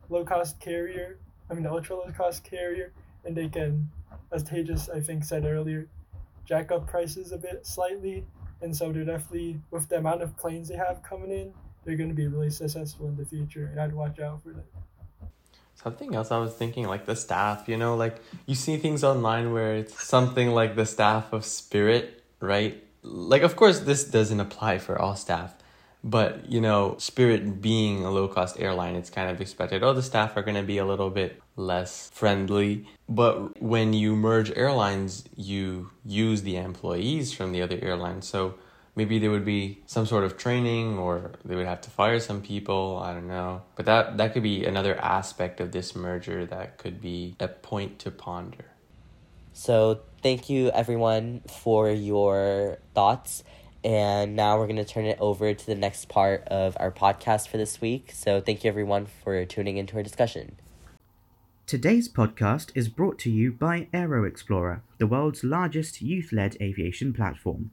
low 0.09 0.25
cost 0.25 0.61
carrier. 0.61 1.19
I 1.51 1.55
mean, 1.55 1.63
the 1.63 1.71
ultra 1.71 1.97
low 1.97 2.11
cost 2.17 2.45
carrier, 2.45 2.93
and 3.25 3.37
they 3.37 3.49
can, 3.49 3.89
as 4.31 4.45
Tejas 4.45 4.95
I 4.95 5.01
think 5.01 5.25
said 5.25 5.45
earlier, 5.45 5.89
jack 6.45 6.73
up 6.73 6.87
prices 6.87 7.33
a 7.33 7.39
bit 7.39 7.67
slightly. 7.67 8.25
And 8.61 8.77
so 8.77 8.93
they're 8.93 9.05
definitely, 9.05 9.61
with 9.71 9.89
the 9.89 9.99
amount 9.99 10.23
of 10.23 10.37
planes 10.37 10.69
they 10.69 10.77
have 10.77 11.03
coming 11.03 11.31
in, 11.31 11.53
they're 11.85 11.97
going 11.97 12.11
to 12.11 12.15
be 12.15 12.29
really 12.29 12.51
successful 12.51 13.09
in 13.09 13.17
the 13.17 13.25
future, 13.25 13.67
and 13.67 13.81
I'd 13.81 13.93
watch 13.93 14.21
out 14.21 14.43
for 14.43 14.51
that. 14.51 14.65
Something 15.83 16.15
else 16.15 16.31
I 16.31 16.39
was 16.39 16.55
thinking, 16.55 16.87
like 16.87 17.07
the 17.07 17.17
staff, 17.17 17.69
you 17.69 17.77
know, 17.77 17.97
like 17.97 18.21
you 18.47 18.55
see 18.55 18.77
things 18.77 19.03
online 19.03 19.53
where 19.53 19.75
it's 19.75 20.05
something 20.05 20.51
like 20.51 20.77
the 20.77 20.87
staff 20.87 21.33
of 21.33 21.45
Spirit, 21.45 22.23
right? 22.41 22.83
Like, 23.03 23.43
of 23.43 23.57
course, 23.57 23.81
this 23.81 24.05
doesn't 24.05 24.39
apply 24.39 24.79
for 24.79 24.97
all 24.97 25.17
staff, 25.17 25.55
but 26.05 26.49
you 26.49 26.61
know, 26.61 26.95
Spirit 26.99 27.61
being 27.61 28.05
a 28.05 28.11
low 28.13 28.29
cost 28.29 28.61
airline, 28.61 28.95
it's 28.95 29.11
kind 29.11 29.29
of 29.29 29.41
expected, 29.41 29.83
oh, 29.83 29.93
the 29.93 30.03
staff 30.03 30.37
are 30.37 30.43
going 30.43 30.55
to 30.55 30.63
be 30.63 30.79
a 30.79 30.85
little 30.85 31.11
bit 31.11 31.41
less 31.57 32.11
friendly. 32.11 32.87
But 33.09 33.61
when 33.61 33.93
you 33.93 34.15
merge 34.15 34.53
airlines, 34.53 35.25
you 35.37 35.91
use 36.05 36.43
the 36.43 36.57
employees 36.57 37.33
from 37.33 37.51
the 37.51 37.61
other 37.61 37.79
airlines. 37.83 38.29
So, 38.29 38.55
maybe 38.95 39.19
there 39.19 39.31
would 39.31 39.45
be 39.45 39.83
some 39.87 40.07
sort 40.07 40.25
of 40.25 40.37
training 40.37 40.99
or 40.99 41.33
they 41.45 41.57
would 41.57 41.67
have 41.67 41.81
to 41.81 41.91
fire 41.91 42.21
some 42.21 42.43
people 42.43 43.01
i 43.03 43.13
don't 43.13 43.29
know. 43.29 43.63
But 43.77 43.87
that 43.87 44.17
that 44.19 44.33
could 44.33 44.43
be 44.43 44.65
another 44.65 44.97
aspect 44.99 45.61
of 45.61 45.73
this 45.73 45.95
merger 45.97 46.47
that 46.47 46.79
could 46.79 47.01
be 47.01 47.37
a 47.41 47.49
point 47.49 47.99
to 48.01 48.11
ponder. 48.11 48.67
So 49.53 50.01
thank 50.23 50.49
you 50.49 50.71
everyone 50.71 51.43
for 51.49 51.91
your 51.91 52.79
thoughts. 52.95 53.45
And 53.85 54.37
now 54.37 54.59
we're 54.59 54.69
going 54.69 54.77
to 54.77 54.85
turn 54.85 55.07
it 55.07 55.19
over 55.21 55.53
to 55.53 55.67
the 55.67 55.75
next 55.75 56.09
part 56.09 56.47
of 56.47 56.77
our 56.79 56.93
podcast 56.93 57.49
for 57.49 57.57
this 57.57 57.81
week. 57.81 58.13
So 58.15 58.41
thank 58.41 58.63
you 58.63 58.69
everyone 58.69 59.07
for 59.07 59.45
tuning 59.45 59.77
into 59.77 59.97
our 59.97 60.05
discussion. 60.05 60.57
Today's 61.67 62.09
podcast 62.09 62.71
is 62.77 62.89
brought 62.89 63.19
to 63.21 63.31
you 63.31 63.51
by 63.51 63.89
AeroXplorer, 63.93 64.83
the 64.99 65.07
world's 65.07 65.43
largest 65.43 66.01
youth 66.01 66.31
led 66.33 66.57
aviation 66.61 67.13
platform 67.13 67.73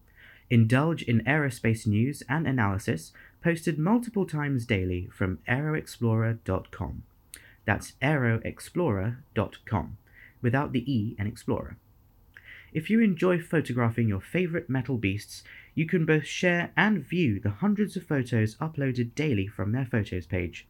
indulge 0.49 1.03
in 1.03 1.21
aerospace 1.21 1.85
news 1.85 2.23
and 2.27 2.47
analysis 2.47 3.11
posted 3.43 3.77
multiple 3.77 4.25
times 4.25 4.65
daily 4.65 5.07
from 5.13 5.39
aeroxplorer.com. 5.47 7.03
That's 7.65 7.93
aeroxplorer.com, 8.01 9.97
without 10.41 10.71
the 10.71 10.91
E 10.91 11.15
in 11.17 11.27
Explorer. 11.27 11.77
If 12.71 12.89
you 12.89 12.99
enjoy 13.01 13.39
photographing 13.39 14.07
your 14.07 14.21
favorite 14.21 14.69
metal 14.69 14.97
beasts, 14.97 15.43
you 15.73 15.85
can 15.85 16.05
both 16.05 16.25
share 16.25 16.71
and 16.75 17.05
view 17.05 17.39
the 17.39 17.49
hundreds 17.49 17.95
of 17.95 18.05
photos 18.05 18.55
uploaded 18.55 19.15
daily 19.15 19.47
from 19.47 19.71
their 19.71 19.85
photos 19.85 20.25
page. 20.25 20.67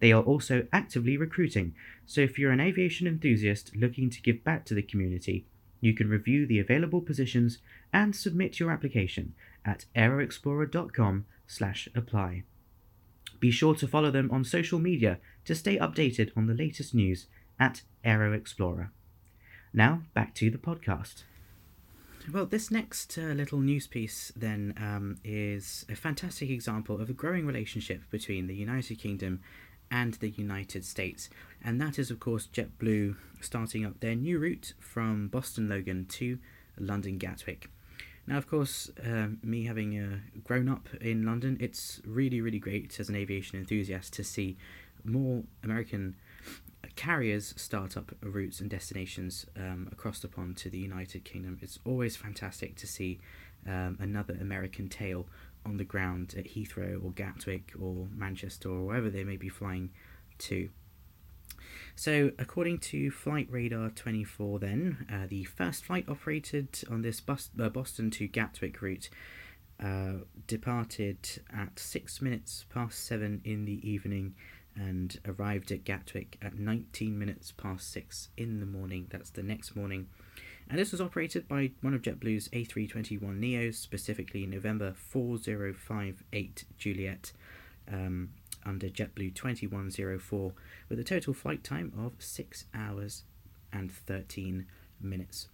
They 0.00 0.12
are 0.12 0.22
also 0.22 0.66
actively 0.72 1.16
recruiting, 1.16 1.74
so 2.06 2.20
if 2.22 2.38
you're 2.38 2.52
an 2.52 2.60
aviation 2.60 3.06
enthusiast 3.06 3.76
looking 3.76 4.10
to 4.10 4.22
give 4.22 4.42
back 4.42 4.64
to 4.66 4.74
the 4.74 4.82
community, 4.82 5.44
you 5.80 5.94
can 5.94 6.08
review 6.08 6.46
the 6.46 6.58
available 6.58 7.00
positions 7.00 7.58
and 7.92 8.14
submit 8.14 8.60
your 8.60 8.70
application 8.70 9.34
at 9.64 9.86
aeroxplorer.com/apply. 9.96 12.44
Be 13.40 13.50
sure 13.50 13.74
to 13.74 13.88
follow 13.88 14.10
them 14.10 14.30
on 14.30 14.44
social 14.44 14.78
media 14.78 15.18
to 15.46 15.54
stay 15.54 15.78
updated 15.78 16.30
on 16.36 16.46
the 16.46 16.54
latest 16.54 16.94
news 16.94 17.26
at 17.58 17.82
AeroXplorer. 18.04 18.90
Now, 19.72 20.02
back 20.14 20.34
to 20.36 20.50
the 20.50 20.58
podcast. 20.58 21.24
Well, 22.30 22.46
this 22.46 22.70
next 22.70 23.16
uh, 23.16 23.32
little 23.32 23.60
news 23.60 23.86
piece 23.86 24.30
then 24.36 24.74
um, 24.76 25.16
is 25.24 25.86
a 25.88 25.94
fantastic 25.94 26.50
example 26.50 27.00
of 27.00 27.08
a 27.08 27.14
growing 27.14 27.46
relationship 27.46 28.02
between 28.10 28.46
the 28.46 28.54
United 28.54 28.98
Kingdom 28.98 29.40
and 29.90 30.14
the 30.14 30.30
United 30.30 30.84
States. 30.84 31.28
And 31.62 31.80
that 31.80 31.98
is, 31.98 32.10
of 32.10 32.20
course, 32.20 32.48
JetBlue 32.52 33.16
starting 33.40 33.84
up 33.84 34.00
their 34.00 34.14
new 34.14 34.38
route 34.38 34.74
from 34.78 35.28
Boston 35.28 35.68
Logan 35.68 36.06
to 36.10 36.38
London 36.78 37.18
Gatwick. 37.18 37.68
Now, 38.26 38.38
of 38.38 38.48
course, 38.48 38.90
um, 39.04 39.38
me 39.42 39.64
having 39.64 39.98
uh, 39.98 40.18
grown 40.44 40.68
up 40.68 40.88
in 41.00 41.24
London, 41.24 41.56
it's 41.60 42.00
really, 42.06 42.40
really 42.40 42.58
great 42.58 43.00
as 43.00 43.08
an 43.08 43.16
aviation 43.16 43.58
enthusiast 43.58 44.12
to 44.14 44.24
see 44.24 44.56
more 45.04 45.42
American 45.64 46.16
carriers 46.96 47.54
start 47.56 47.96
up 47.96 48.12
routes 48.22 48.60
and 48.60 48.70
destinations 48.70 49.46
um, 49.56 49.88
across 49.90 50.20
the 50.20 50.28
pond 50.28 50.56
to 50.58 50.70
the 50.70 50.78
United 50.78 51.24
Kingdom. 51.24 51.58
It's 51.60 51.78
always 51.84 52.16
fantastic 52.16 52.76
to 52.76 52.86
see 52.86 53.20
um, 53.66 53.98
another 54.00 54.36
American 54.40 54.88
tail 54.88 55.26
on 55.64 55.76
the 55.76 55.84
ground 55.84 56.34
at 56.36 56.46
Heathrow 56.46 57.02
or 57.04 57.12
Gatwick 57.12 57.72
or 57.80 58.08
Manchester 58.14 58.68
or 58.70 58.86
wherever 58.86 59.10
they 59.10 59.24
may 59.24 59.36
be 59.36 59.48
flying 59.48 59.90
to. 60.38 60.70
So, 61.94 62.30
according 62.38 62.78
to 62.78 63.10
Flight 63.10 63.48
Radar 63.50 63.90
24, 63.90 64.58
then, 64.58 65.06
uh, 65.12 65.26
the 65.28 65.44
first 65.44 65.84
flight 65.84 66.06
operated 66.08 66.82
on 66.90 67.02
this 67.02 67.20
bus- 67.20 67.50
uh, 67.60 67.68
Boston 67.68 68.10
to 68.12 68.26
Gatwick 68.26 68.80
route 68.80 69.10
uh, 69.82 70.24
departed 70.46 71.18
at 71.52 71.78
6 71.78 72.22
minutes 72.22 72.64
past 72.70 73.04
7 73.06 73.40
in 73.44 73.64
the 73.64 73.88
evening 73.88 74.34
and 74.76 75.18
arrived 75.26 75.72
at 75.72 75.84
Gatwick 75.84 76.38
at 76.40 76.58
19 76.58 77.18
minutes 77.18 77.52
past 77.52 77.90
6 77.92 78.28
in 78.36 78.60
the 78.60 78.66
morning. 78.66 79.06
That's 79.10 79.30
the 79.30 79.42
next 79.42 79.74
morning. 79.74 80.08
And 80.70 80.78
this 80.78 80.92
was 80.92 81.00
operated 81.00 81.48
by 81.48 81.72
one 81.82 81.94
of 81.94 82.02
JetBlue's 82.02 82.48
A321 82.48 83.20
Neos, 83.20 83.74
specifically 83.74 84.46
November 84.46 84.94
4058 84.94 86.64
Juliet. 86.78 87.32
Um, 87.92 88.30
under 88.64 88.88
JetBlue 88.88 89.34
2104 89.34 90.52
with 90.88 90.98
a 90.98 91.04
total 91.04 91.34
flight 91.34 91.64
time 91.64 91.92
of 91.98 92.12
6 92.18 92.64
hours 92.74 93.24
and 93.72 93.90
13 93.90 94.66
minutes. 95.00 95.48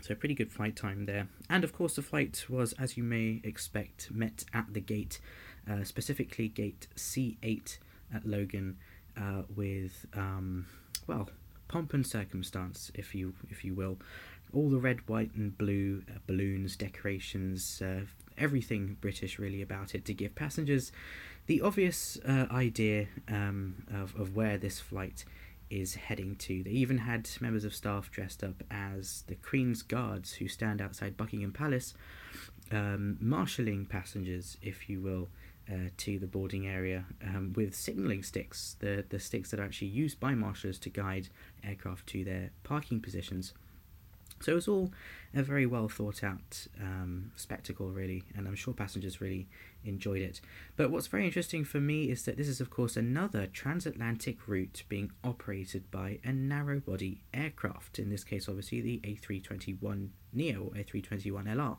So, 0.00 0.14
pretty 0.14 0.34
good 0.34 0.50
flight 0.50 0.76
time 0.76 1.04
there. 1.04 1.28
And 1.50 1.62
of 1.62 1.72
course, 1.74 1.96
the 1.96 2.02
flight 2.02 2.46
was, 2.48 2.72
as 2.78 2.96
you 2.96 3.02
may 3.02 3.40
expect, 3.44 4.10
met 4.10 4.44
at 4.54 4.72
the 4.72 4.80
gate, 4.80 5.20
uh, 5.70 5.84
specifically 5.84 6.48
gate 6.48 6.88
C8 6.96 7.78
at 8.14 8.26
Logan, 8.26 8.78
uh, 9.20 9.42
with, 9.54 10.06
um, 10.14 10.66
well, 11.06 11.28
pomp 11.70 11.94
and 11.94 12.04
circumstance, 12.04 12.90
if 12.94 13.14
you 13.14 13.34
if 13.48 13.64
you 13.64 13.74
will. 13.74 13.98
All 14.52 14.68
the 14.68 14.80
red, 14.80 15.08
white, 15.08 15.32
and 15.36 15.56
blue 15.56 16.02
uh, 16.10 16.18
balloons, 16.26 16.74
decorations, 16.74 17.80
uh, 17.80 18.00
everything 18.36 18.96
British 19.00 19.38
really 19.38 19.62
about 19.62 19.94
it 19.94 20.04
to 20.06 20.12
give 20.12 20.34
passengers 20.34 20.90
the 21.46 21.60
obvious 21.60 22.18
uh, 22.28 22.46
idea 22.50 23.06
um, 23.28 23.84
of, 23.92 24.14
of 24.16 24.34
where 24.34 24.58
this 24.58 24.80
flight 24.80 25.24
is 25.70 25.94
heading 25.94 26.34
to. 26.36 26.64
They 26.64 26.70
even 26.70 26.98
had 26.98 27.30
members 27.40 27.64
of 27.64 27.74
staff 27.74 28.10
dressed 28.10 28.42
up 28.42 28.62
as 28.70 29.24
the 29.28 29.36
Queen's 29.36 29.82
Guards 29.82 30.34
who 30.34 30.48
stand 30.48 30.80
outside 30.80 31.16
Buckingham 31.16 31.52
Palace, 31.52 31.94
um, 32.72 33.18
marshalling 33.20 33.86
passengers, 33.86 34.58
if 34.62 34.88
you 34.88 35.00
will, 35.00 35.28
uh, 35.70 35.90
to 35.98 36.18
the 36.18 36.26
boarding 36.26 36.66
area 36.66 37.04
um, 37.24 37.52
with 37.54 37.74
signalling 37.74 38.22
sticks, 38.22 38.76
the, 38.80 39.04
the 39.08 39.20
sticks 39.20 39.50
that 39.50 39.60
are 39.60 39.64
actually 39.64 39.88
used 39.88 40.18
by 40.18 40.34
marshals 40.34 40.78
to 40.78 40.90
guide 40.90 41.28
aircraft 41.62 42.06
to 42.08 42.24
their 42.24 42.50
parking 42.64 43.00
positions. 43.00 43.52
So 44.40 44.52
it 44.52 44.54
was 44.54 44.68
all 44.68 44.90
a 45.34 45.42
very 45.42 45.66
well 45.66 45.88
thought 45.88 46.24
out 46.24 46.66
um, 46.80 47.30
spectacle, 47.36 47.90
really, 47.90 48.24
and 48.34 48.48
I'm 48.48 48.54
sure 48.54 48.72
passengers 48.72 49.20
really 49.20 49.46
enjoyed 49.84 50.22
it. 50.22 50.40
But 50.76 50.90
what's 50.90 51.08
very 51.08 51.26
interesting 51.26 51.62
for 51.62 51.78
me 51.78 52.10
is 52.10 52.24
that 52.24 52.38
this 52.38 52.48
is, 52.48 52.60
of 52.60 52.70
course, 52.70 52.96
another 52.96 53.46
transatlantic 53.46 54.48
route 54.48 54.82
being 54.88 55.12
operated 55.22 55.90
by 55.90 56.20
a 56.24 56.32
narrow 56.32 56.80
body 56.80 57.20
aircraft, 57.34 57.98
in 57.98 58.08
this 58.08 58.24
case, 58.24 58.48
obviously, 58.48 58.80
the 58.80 59.00
A321 59.04 60.08
Neo 60.32 60.62
or 60.62 60.70
A321LR. 60.70 61.76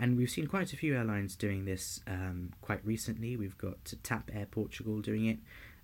And 0.00 0.16
we've 0.16 0.30
seen 0.30 0.46
quite 0.46 0.72
a 0.72 0.76
few 0.76 0.96
airlines 0.96 1.34
doing 1.34 1.64
this 1.64 2.00
um, 2.06 2.52
quite 2.60 2.84
recently. 2.84 3.36
We've 3.36 3.58
got 3.58 3.92
TAP 4.02 4.30
Air 4.32 4.46
Portugal 4.46 5.00
doing 5.00 5.26
it, 5.26 5.38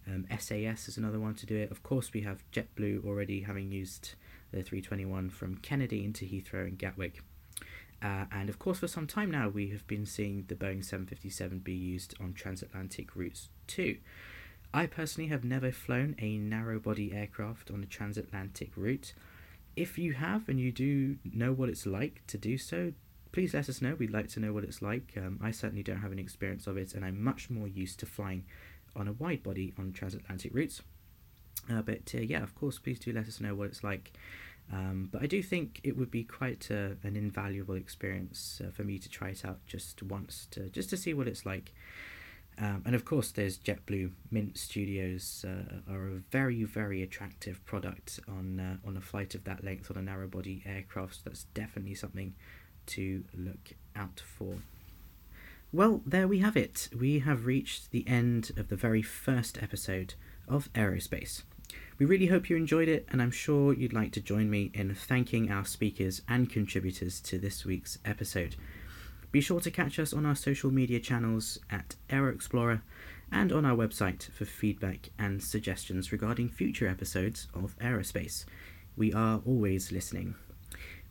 um, 0.07 0.27
SAS 0.38 0.88
is 0.88 0.96
another 0.96 1.18
one 1.18 1.35
to 1.35 1.46
do 1.46 1.57
it. 1.57 1.70
Of 1.70 1.83
course, 1.83 2.12
we 2.12 2.22
have 2.22 2.44
JetBlue 2.53 3.07
already 3.07 3.42
having 3.42 3.70
used 3.70 4.14
the 4.50 4.62
321 4.62 5.31
from 5.31 5.57
Kennedy 5.57 6.05
into 6.05 6.24
Heathrow 6.24 6.66
and 6.66 6.79
Gatwick. 6.79 7.22
Uh, 8.03 8.27
and 8.31 8.48
of 8.48 8.59
course, 8.59 8.81
for 8.81 8.88
some 8.88 9.07
time 9.07 9.31
now, 9.31 9.48
we 9.48 9.68
have 9.68 9.87
been 9.87 10.05
seeing 10.05 10.44
the 10.48 10.55
Boeing 10.55 10.85
757 10.85 11.61
be 11.61 11.72
used 11.72 12.14
on 12.20 12.35
transatlantic 12.35 13.16
routes 13.16 13.48
too. 13.66 13.96
I 14.74 14.87
personally 14.87 15.31
have 15.31 15.44
never 15.44 15.72
flown 15.72 16.16
a 16.18 16.37
narrow 16.37 16.79
body 16.79 17.12
aircraft 17.14 17.70
on 17.70 17.83
a 17.83 17.87
transatlantic 17.87 18.72
route. 18.77 19.14
If 19.77 19.98
you 19.98 20.12
have 20.14 20.48
and 20.48 20.61
you 20.61 20.70
do 20.70 21.16
know 21.24 21.53
what 21.53 21.68
it's 21.68 21.87
like 21.87 22.22
to 22.27 22.37
do 22.37 22.59
so, 22.59 22.92
please 23.35 23.53
let 23.53 23.68
us 23.68 23.83
know. 23.83 23.97
We'd 23.97 24.12
like 24.12 24.29
to 24.29 24.40
know 24.40 24.53
what 24.53 24.62
it's 24.62 24.81
like. 24.81 25.12
Um, 25.16 25.40
I 25.42 25.51
certainly 25.51 25.83
don't 25.83 25.99
have 25.99 26.12
any 26.12 26.23
experience 26.23 26.68
of 26.68 26.77
it, 26.77 26.94
and 26.94 27.05
I'm 27.05 27.20
much 27.20 27.51
more 27.51 27.66
used 27.66 27.99
to 27.99 28.07
flying 28.07 28.44
on 28.94 29.09
a 29.09 29.12
wide 29.12 29.42
body 29.42 29.75
on 29.77 29.92
transatlantic 29.92 30.55
routes. 30.55 30.83
Uh, 31.68 31.83
but 31.83 32.14
uh, 32.14 32.20
yeah, 32.20 32.44
of 32.44 32.55
course, 32.55 32.79
please 32.79 33.01
do 33.01 33.12
let 33.12 33.27
us 33.27 33.40
know 33.40 33.57
what 33.57 33.66
it's 33.66 33.83
like. 33.83 34.12
Um, 34.73 35.09
but 35.11 35.20
I 35.20 35.27
do 35.27 35.42
think 35.42 35.81
it 35.83 35.97
would 35.97 36.12
be 36.12 36.23
quite 36.23 36.68
uh, 36.70 36.90
an 37.03 37.16
invaluable 37.16 37.75
experience 37.75 38.62
uh, 38.64 38.70
for 38.70 38.85
me 38.85 39.01
to 39.01 39.09
try 39.09 39.31
it 39.31 39.44
out 39.44 39.59
just 39.66 40.01
once, 40.05 40.47
to 40.53 40.70
just 40.70 40.88
to 40.90 40.97
see 40.97 41.12
what 41.12 41.27
it's 41.27 41.44
like. 41.44 41.75
Um, 42.57 42.83
and 42.87 42.94
of 42.94 43.05
course, 43.05 43.33
there's 43.33 43.59
JetBlue 43.59 44.12
Mint 44.31 44.57
Studios 44.57 45.44
uh, 45.44 45.92
are 45.92 46.07
a 46.07 46.23
very 46.31 46.62
very 46.62 47.03
attractive 47.03 47.64
product 47.64 48.20
on 48.29 48.61
uh, 48.61 48.88
on 48.88 48.97
a 48.97 49.01
flight 49.01 49.35
of 49.35 49.42
that 49.42 49.64
length 49.64 49.90
on 49.90 49.97
a 49.97 50.03
narrow 50.03 50.29
body 50.29 50.62
aircraft. 50.64 51.16
So 51.16 51.20
that's 51.25 51.44
definitely 51.53 51.97
something 51.97 52.35
to 52.87 53.25
look 53.37 53.73
out 53.97 54.20
for. 54.20 54.57
Well, 55.73 56.03
there 56.07 56.29
we 56.29 56.38
have 56.38 56.57
it. 56.57 56.88
We 56.97 57.18
have 57.20 57.47
reached 57.47 57.90
the 57.90 58.07
end 58.07 58.53
of 58.57 58.68
the 58.68 58.77
very 58.77 59.03
first 59.03 59.62
episode 59.62 60.14
of 60.47 60.73
Aerospace. 60.73 61.42
We 61.99 62.07
really 62.07 62.27
hope 62.27 62.51
you 62.51 62.57
enjoyed 62.57 62.88
it, 62.88 63.07
and 63.09 63.23
I'm 63.23 63.31
sure 63.31 63.73
you'd 63.73 63.92
like 63.92 64.12
to 64.12 64.20
join 64.20 64.51
me 64.51 64.70
in 64.75 64.94
thanking 64.94 65.51
our 65.51 65.64
speakers 65.64 66.23
and 66.29 66.51
contributors 66.51 67.20
to 67.23 67.38
this 67.38 67.64
week's 67.64 67.99
episode. 68.05 68.57
Be 69.33 69.40
sure 69.40 69.61
to 69.61 69.70
catch 69.70 69.99
us 69.99 70.12
on 70.12 70.27
our 70.27 70.37
social 70.37 70.70
media 70.70 71.01
channels 71.01 71.59
at 71.70 71.97
AeroXplorer 72.09 72.83
and 73.33 73.53
on 73.53 73.64
our 73.64 73.77
website 73.77 74.31
for 74.31 74.44
feedback 74.44 75.11
and 75.18 75.42
suggestions 75.42 76.12
regarding 76.12 76.49
future 76.49 76.87
episodes 76.87 77.49
of 77.53 77.77
Aerospace. 77.79 78.44
We 78.97 79.12
are 79.12 79.40
always 79.44 79.90
listening. 79.90 80.37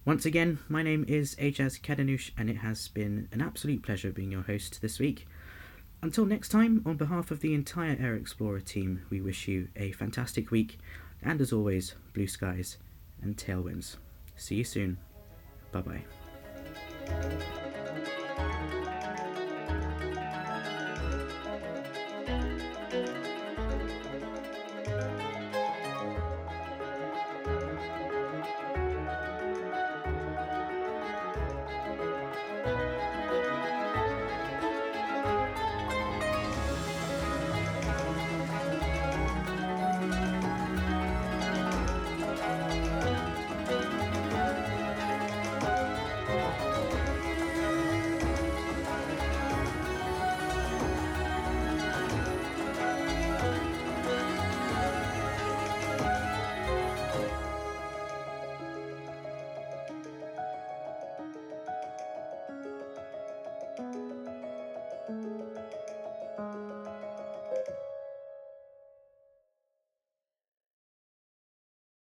Once 0.05 0.25
again, 0.25 0.59
my 0.67 0.83
name 0.83 1.05
is 1.07 1.33
Ajaz 1.35 1.79
Kadanoush, 1.79 2.31
and 2.37 2.49
it 2.49 2.57
has 2.57 2.89
been 2.89 3.29
an 3.31 3.39
absolute 3.39 3.81
pleasure 3.81 4.11
being 4.11 4.33
your 4.33 4.41
host 4.41 4.81
this 4.81 4.99
week. 4.99 5.25
Until 6.01 6.25
next 6.25 6.49
time, 6.49 6.81
on 6.85 6.97
behalf 6.97 7.31
of 7.31 7.39
the 7.39 7.53
entire 7.53 7.95
AeroXplorer 7.95 8.65
team, 8.65 9.03
we 9.09 9.21
wish 9.21 9.47
you 9.47 9.69
a 9.77 9.93
fantastic 9.93 10.51
week, 10.51 10.77
and 11.21 11.39
as 11.39 11.53
always, 11.53 11.95
blue 12.13 12.27
skies 12.27 12.75
and 13.21 13.37
tailwinds. 13.37 13.95
See 14.35 14.55
you 14.55 14.65
soon. 14.65 14.97
Bye 15.71 15.81
bye. 15.81 16.03